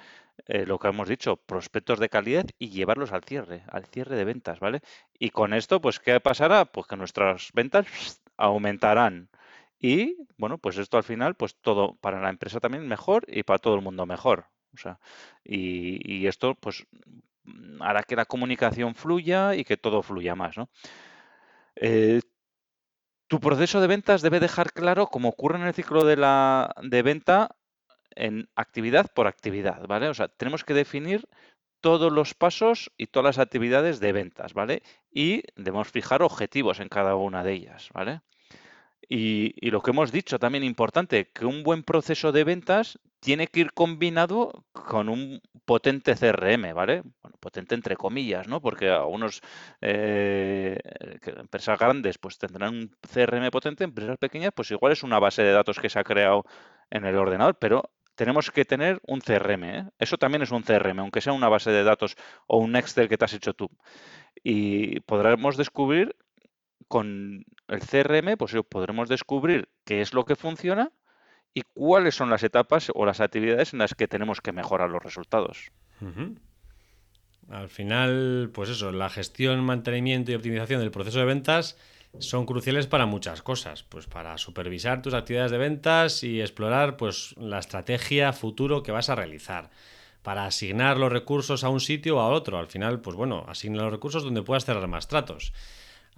eh, 0.47 0.67
lo 0.67 0.79
que 0.79 0.89
hemos 0.89 1.09
dicho, 1.09 1.37
prospectos 1.37 1.99
de 1.99 2.09
calidad 2.09 2.47
y 2.59 2.71
llevarlos 2.71 3.13
al 3.13 3.25
cierre, 3.25 3.63
al 3.69 3.87
cierre 3.87 4.17
de 4.17 4.25
ventas, 4.25 4.61
¿vale? 4.61 4.81
Y 5.19 5.31
con 5.31 5.55
esto, 5.55 5.81
pues, 5.81 5.99
¿qué 5.99 6.21
pasará? 6.21 6.65
Pues 6.67 6.87
que 6.87 6.97
nuestras 6.97 7.51
ventas 7.53 7.87
aumentarán. 8.37 9.29
Y 9.81 10.17
bueno, 10.37 10.59
pues 10.59 10.79
esto 10.79 10.97
al 10.97 11.05
final, 11.05 11.35
pues 11.35 11.57
todo 11.57 11.97
para 11.97 12.21
la 12.21 12.31
empresa 12.31 12.61
también 12.61 12.87
mejor 12.89 13.25
y 13.29 13.43
para 13.45 13.59
todo 13.59 13.75
el 13.75 13.83
mundo 13.83 14.07
mejor. 14.07 14.47
O 14.75 14.77
sea, 14.79 14.99
y, 15.45 16.27
esto 16.27 16.55
pues 16.55 16.87
hará 17.81 18.03
que 18.03 18.17
la 18.17 18.27
comunicación 18.27 18.95
fluya 18.95 19.55
y 19.55 19.65
que 19.65 19.77
todo 19.77 20.03
fluya 20.03 20.35
más, 20.35 20.57
¿no? 20.57 20.69
Eh, 21.77 22.21
tu 23.29 23.41
proceso 23.41 23.81
de 23.81 23.87
ventas 23.87 24.23
debe 24.23 24.41
dejar 24.41 24.73
claro, 24.73 25.07
como 25.07 25.29
ocurre 25.29 25.59
en 25.59 25.67
el 25.67 25.75
ciclo 25.75 26.05
de 26.05 26.17
la 26.17 26.75
de 26.83 27.03
venta, 27.03 27.57
en 28.17 28.49
actividad 28.57 29.07
por 29.15 29.27
actividad, 29.27 29.87
¿vale? 29.87 30.09
O 30.09 30.15
sea, 30.15 30.29
tenemos 30.29 30.65
que 30.65 30.75
definir 30.75 31.29
todos 31.81 32.13
los 32.13 32.35
pasos 32.35 32.91
y 32.97 33.07
todas 33.07 33.37
las 33.37 33.39
actividades 33.39 34.01
de 34.01 34.13
ventas, 34.13 34.55
¿vale? 34.55 34.83
Y 35.13 35.43
debemos 35.57 35.89
fijar 35.89 36.23
objetivos 36.23 36.81
en 36.81 36.89
cada 36.89 37.15
una 37.15 37.45
de 37.45 37.53
ellas, 37.53 37.91
¿vale? 37.93 38.23
Y, 39.09 39.71
lo 39.71 39.83
que 39.83 39.93
hemos 39.93 40.13
dicho 40.13 40.39
también 40.39 40.65
importante, 40.65 41.31
que 41.31 41.47
un 41.47 41.63
buen 41.63 41.83
proceso 41.83 42.33
de 42.33 42.45
ventas 42.45 42.99
tiene 43.21 43.47
que 43.47 43.61
ir 43.61 43.73
combinado 43.73 44.65
con 44.73 45.09
un 45.09 45.41
potente 45.69 46.15
CRM, 46.15 46.73
¿vale? 46.73 47.03
Bueno, 47.21 47.37
potente 47.39 47.75
entre 47.75 47.95
comillas, 47.95 48.49
¿no? 48.49 48.63
Porque 48.63 48.89
algunos 48.89 49.43
eh, 49.83 50.79
empresas 51.27 51.79
grandes 51.79 52.17
pues 52.17 52.39
tendrán 52.39 52.75
un 52.75 52.97
CRM 53.13 53.51
potente, 53.51 53.85
empresas 53.85 54.17
pequeñas 54.17 54.53
pues 54.57 54.71
igual 54.71 54.93
es 54.93 55.03
una 55.03 55.19
base 55.19 55.43
de 55.43 55.53
datos 55.53 55.79
que 55.79 55.91
se 55.91 55.99
ha 55.99 56.05
creado 56.05 56.47
en 56.89 57.05
el 57.05 57.15
ordenador, 57.17 57.59
pero 57.59 57.91
tenemos 58.15 58.51
que 58.51 58.65
tener 58.65 58.99
un 59.07 59.21
CRM. 59.21 59.65
¿eh? 59.65 59.91
Eso 59.99 60.17
también 60.17 60.41
es 60.41 60.53
un 60.53 60.63
CRM, 60.63 61.01
aunque 61.01 61.21
sea 61.21 61.35
una 61.35 61.51
base 61.51 61.71
de 61.71 61.85
datos 61.85 62.17
o 62.47 62.57
un 62.57 62.75
Excel 62.75 63.11
que 63.11 63.19
te 63.19 63.27
has 63.27 63.35
hecho 63.35 63.53
tú. 63.53 63.69
Y 64.43 65.01
podremos 65.01 65.59
descubrir 65.59 66.17
con 66.89 67.45
el 67.69 67.81
CRM, 67.81 68.39
pues 68.39 68.55
podremos 68.71 69.11
descubrir 69.11 69.69
qué 69.85 70.01
es 70.01 70.15
lo 70.15 70.25
que 70.25 70.35
funciona 70.35 70.93
y 71.55 71.63
cuáles 71.75 72.15
son 72.15 72.31
las 72.31 72.43
etapas 72.43 72.91
o 72.95 73.05
las 73.05 73.21
actividades 73.21 73.73
en 73.73 73.81
las 73.81 73.95
que 73.95 74.09
tenemos 74.09 74.41
que 74.41 74.53
mejorar 74.53 74.91
los 74.91 75.03
resultados. 75.03 75.71
Al 77.49 77.69
final, 77.69 78.51
pues 78.53 78.69
eso, 78.71 78.93
la 78.93 79.09
gestión, 79.09 79.65
mantenimiento 79.65 80.31
y 80.31 80.35
optimización 80.35 80.81
del 80.81 80.91
proceso 80.91 81.19
de 81.19 81.25
ventas 81.25 81.79
son 82.19 82.47
cruciales 82.47 82.87
para 82.87 83.07
muchas 83.07 83.43
cosas, 83.43 83.83
pues 83.85 84.07
para 84.07 84.37
supervisar 84.39 85.03
tus 85.03 85.15
actividades 85.15 85.51
de 85.51 85.59
ventas 85.59 86.23
y 86.25 86.41
explorar 86.41 86.97
pues 86.97 87.35
la 87.39 87.59
estrategia 87.59 88.33
futuro 88.33 88.83
que 88.83 88.93
vas 88.93 89.09
a 89.09 89.15
realizar, 89.15 89.71
para 90.23 90.47
asignar 90.47 90.99
los 90.99 91.13
recursos 91.13 91.65
a 91.65 91.69
un 91.69 91.81
sitio 91.81 92.17
o 92.17 92.21
a 92.21 92.29
otro. 92.29 92.59
Al 92.59 92.67
final, 92.67 93.01
pues 93.01 93.17
bueno, 93.17 93.45
asigna 93.49 93.83
los 93.83 93.93
recursos 93.93 94.25
donde 94.25 94.43
puedas 94.43 94.65
cerrar 94.65 94.87
más 94.89 95.09
tratos. 95.09 95.53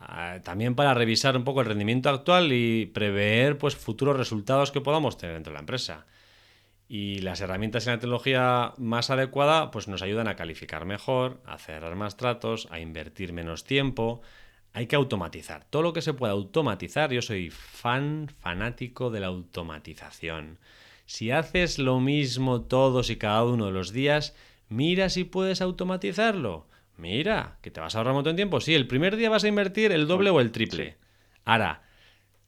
Ah, 0.03 0.41
también 0.43 0.75
para 0.75 0.95
revisar 0.95 1.37
un 1.37 1.45
poco 1.45 1.61
el 1.61 1.67
rendimiento 1.67 2.09
actual 2.09 2.53
y 2.53 2.87
prever 2.87 3.59
pues 3.59 3.77
futuros 3.77 4.17
resultados 4.17 4.71
que 4.71 4.81
podamos 4.81 5.19
tener 5.19 5.35
dentro 5.35 5.53
de 5.53 5.55
la 5.55 5.61
empresa. 5.61 6.07
Y 6.89 7.19
las 7.21 7.41
herramientas 7.43 7.85
y 7.85 7.91
la 7.91 7.99
tecnología 7.99 8.73
más 8.79 9.11
adecuada 9.11 9.71
pues 9.71 9.89
nos 9.89 10.01
ayudan 10.01 10.27
a 10.27 10.37
calificar 10.37 10.87
mejor, 10.87 11.43
a 11.45 11.59
cerrar 11.59 11.97
más 11.97 12.17
tratos, 12.17 12.67
a 12.71 12.81
invertir 12.81 13.35
menos 13.35 13.65
tiempo, 13.65 14.23
hay 14.73 14.87
que 14.87 14.97
automatizar. 14.97 15.65
Todo 15.69 15.83
lo 15.83 15.93
que 15.93 16.03
se 16.03 16.15
pueda 16.15 16.33
automatizar, 16.33 17.13
yo 17.13 17.21
soy 17.21 17.51
fan, 17.51 18.29
fanático 18.41 19.11
de 19.11 19.21
la 19.21 19.27
automatización. 19.27 20.59
Si 21.05 21.31
haces 21.31 21.79
lo 21.79 22.01
mismo 22.01 22.63
todos 22.63 23.11
y 23.11 23.17
cada 23.17 23.45
uno 23.45 23.67
de 23.67 23.73
los 23.73 23.93
días, 23.93 24.35
mira 24.69 25.11
si 25.11 25.25
puedes 25.25 25.61
automatizarlo. 25.61 26.70
Mira, 27.01 27.59
que 27.63 27.71
te 27.71 27.81
vas 27.81 27.95
a 27.95 27.99
ahorrar 27.99 28.13
un 28.13 28.19
montón 28.19 28.37
de 28.37 28.41
tiempo. 28.41 28.61
Sí, 28.61 28.75
el 28.75 28.87
primer 28.87 29.17
día 29.17 29.31
vas 29.31 29.45
a 29.45 29.49
invertir 29.49 29.91
el 29.93 30.07
doble 30.07 30.31
o 30.31 30.41
el 30.41 30.53
triple. 30.53 30.99
Ahora, 31.45 31.83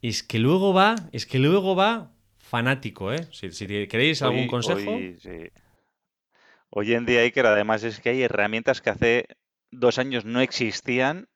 es 0.03 0.23
que 0.23 0.39
luego 0.39 0.75
va, 0.75 0.97
es 1.13 1.27
que 1.27 1.39
luego 1.39 1.75
va 1.75 2.13
fanático, 2.39 3.13
¿eh? 3.13 3.27
Si, 3.31 3.49
queréis 3.89 4.21
algún 4.23 4.47
consejo. 4.47 4.99
Hoy, 6.71 6.95
en 6.95 7.07
día, 7.07 7.21
Iker, 7.21 7.47
además 7.47 7.83
es 7.83 8.01
que 8.01 8.11
hay 8.11 8.23
herramientas 8.23 8.81
que 8.81 8.91
hace 8.91 9.27
dos 9.71 9.99
años 9.99 10.25
no 10.25 10.41
existían 10.41 11.29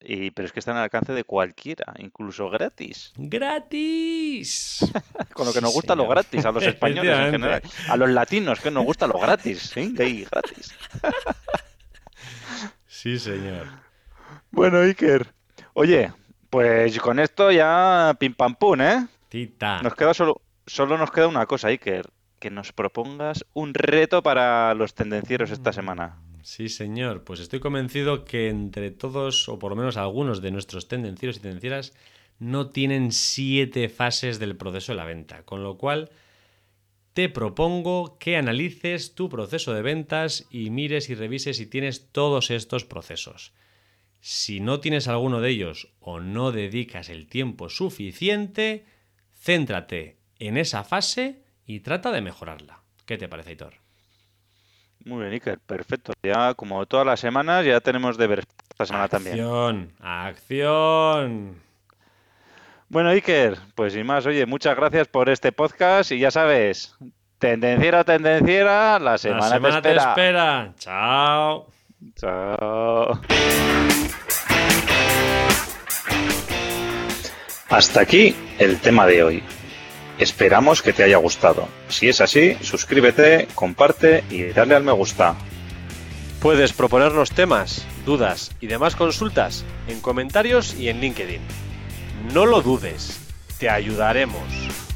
pero 0.00 0.46
es 0.46 0.52
que 0.52 0.60
están 0.60 0.76
al 0.76 0.84
alcance 0.84 1.12
de 1.12 1.24
cualquiera, 1.24 1.92
incluso 1.98 2.48
gratis. 2.48 3.12
¡Gratis! 3.16 4.90
Con 5.34 5.46
lo 5.46 5.52
que 5.52 5.60
nos 5.60 5.72
gusta 5.72 5.94
lo 5.94 6.08
gratis 6.08 6.44
a 6.46 6.52
los 6.52 6.62
españoles 6.66 7.18
en 7.18 7.30
general. 7.32 7.62
A 7.88 7.96
los 7.96 8.08
latinos 8.08 8.60
que 8.60 8.70
nos 8.70 8.84
gusta 8.84 9.06
lo 9.06 9.18
gratis. 9.18 9.72
¿sí? 9.74 9.92
gratis. 9.94 10.74
sí, 13.02 13.18
señor. 13.18 13.66
Bueno, 14.50 14.78
Iker. 14.78 15.26
Oye, 15.74 16.12
pues 16.50 16.98
con 16.98 17.18
esto 17.18 17.50
ya 17.50 18.16
pim 18.18 18.34
pam 18.34 18.54
pum, 18.54 18.80
¿eh? 18.80 19.06
Tita. 19.28 19.80
Nos 19.82 19.94
queda 19.94 20.12
solo, 20.12 20.42
solo 20.66 20.98
nos 20.98 21.10
queda 21.10 21.28
una 21.28 21.46
cosa, 21.46 21.68
Iker. 21.68 22.10
Que 22.38 22.50
nos 22.50 22.72
propongas 22.72 23.44
un 23.52 23.74
reto 23.74 24.22
para 24.22 24.74
los 24.74 24.94
tendencieros 24.94 25.50
esta 25.50 25.72
semana. 25.72 26.18
Sí, 26.42 26.68
señor. 26.68 27.24
Pues 27.24 27.40
estoy 27.40 27.60
convencido 27.60 28.24
que 28.24 28.48
entre 28.48 28.90
todos, 28.90 29.48
o 29.48 29.58
por 29.58 29.70
lo 29.70 29.76
menos 29.76 29.96
algunos 29.96 30.40
de 30.42 30.50
nuestros 30.50 30.88
tendencieros 30.88 31.36
y 31.36 31.40
tendencieras, 31.40 31.92
no 32.38 32.70
tienen 32.70 33.12
siete 33.12 33.88
fases 33.88 34.38
del 34.38 34.56
proceso 34.56 34.92
de 34.92 34.96
la 34.96 35.04
venta. 35.04 35.42
Con 35.44 35.62
lo 35.62 35.76
cual, 35.76 36.10
te 37.12 37.28
propongo 37.28 38.18
que 38.18 38.36
analices 38.36 39.14
tu 39.14 39.28
proceso 39.28 39.74
de 39.74 39.82
ventas 39.82 40.46
y 40.50 40.70
mires 40.70 41.10
y 41.10 41.14
revises 41.14 41.56
si 41.56 41.66
tienes 41.66 42.10
todos 42.12 42.50
estos 42.50 42.84
procesos. 42.84 43.52
Si 44.20 44.60
no 44.60 44.80
tienes 44.80 45.08
alguno 45.08 45.40
de 45.40 45.50
ellos 45.50 45.92
o 45.98 46.20
no 46.20 46.52
dedicas 46.52 47.08
el 47.08 47.26
tiempo 47.26 47.68
suficiente, 47.68 48.84
céntrate 49.32 50.18
en 50.38 50.56
esa 50.56 50.84
fase 50.84 51.42
y 51.66 51.80
trata 51.80 52.12
de 52.12 52.20
mejorarla. 52.20 52.82
¿Qué 53.06 53.18
te 53.18 53.28
parece, 53.28 53.52
Hitor? 53.52 53.74
Muy 55.04 55.20
bien, 55.20 55.32
Iker, 55.32 55.58
perfecto. 55.58 56.12
Ya 56.22 56.54
como 56.54 56.84
todas 56.86 57.06
las 57.06 57.20
semanas 57.20 57.64
ya 57.64 57.80
tenemos 57.80 58.18
deberes 58.18 58.44
esta 58.70 58.86
semana 58.86 59.08
también. 59.08 59.40
Acción, 59.40 59.92
acción. 59.98 61.69
Bueno, 62.90 63.10
Iker, 63.10 63.56
pues 63.76 63.92
sin 63.92 64.04
más, 64.04 64.26
oye, 64.26 64.46
muchas 64.46 64.74
gracias 64.74 65.06
por 65.06 65.28
este 65.30 65.52
podcast 65.52 66.10
y 66.10 66.18
ya 66.18 66.32
sabes, 66.32 66.96
tendenciera, 67.38 68.02
tendenciera, 68.02 68.98
la 68.98 69.16
semana, 69.16 69.48
La 69.48 69.54
semana 69.54 69.80
te 69.80 69.90
te 69.90 69.96
espera. 69.96 70.10
espera. 70.10 70.74
Chao. 70.76 71.66
Chao. 72.16 73.20
Hasta 77.68 78.00
aquí 78.00 78.34
el 78.58 78.80
tema 78.80 79.06
de 79.06 79.22
hoy. 79.22 79.42
Esperamos 80.18 80.82
que 80.82 80.92
te 80.92 81.04
haya 81.04 81.18
gustado. 81.18 81.68
Si 81.88 82.08
es 82.08 82.20
así, 82.20 82.56
suscríbete, 82.60 83.46
comparte 83.54 84.24
y 84.30 84.46
dale 84.46 84.74
al 84.74 84.82
me 84.82 84.90
gusta. 84.90 85.36
Puedes 86.42 86.72
proponernos 86.72 87.30
temas, 87.30 87.86
dudas 88.04 88.50
y 88.60 88.66
demás 88.66 88.96
consultas 88.96 89.64
en 89.86 90.00
comentarios 90.00 90.74
y 90.74 90.88
en 90.88 91.00
LinkedIn. 91.00 91.69
No 92.22 92.44
lo 92.44 92.60
dudes, 92.60 93.18
te 93.58 93.70
ayudaremos. 93.70 94.89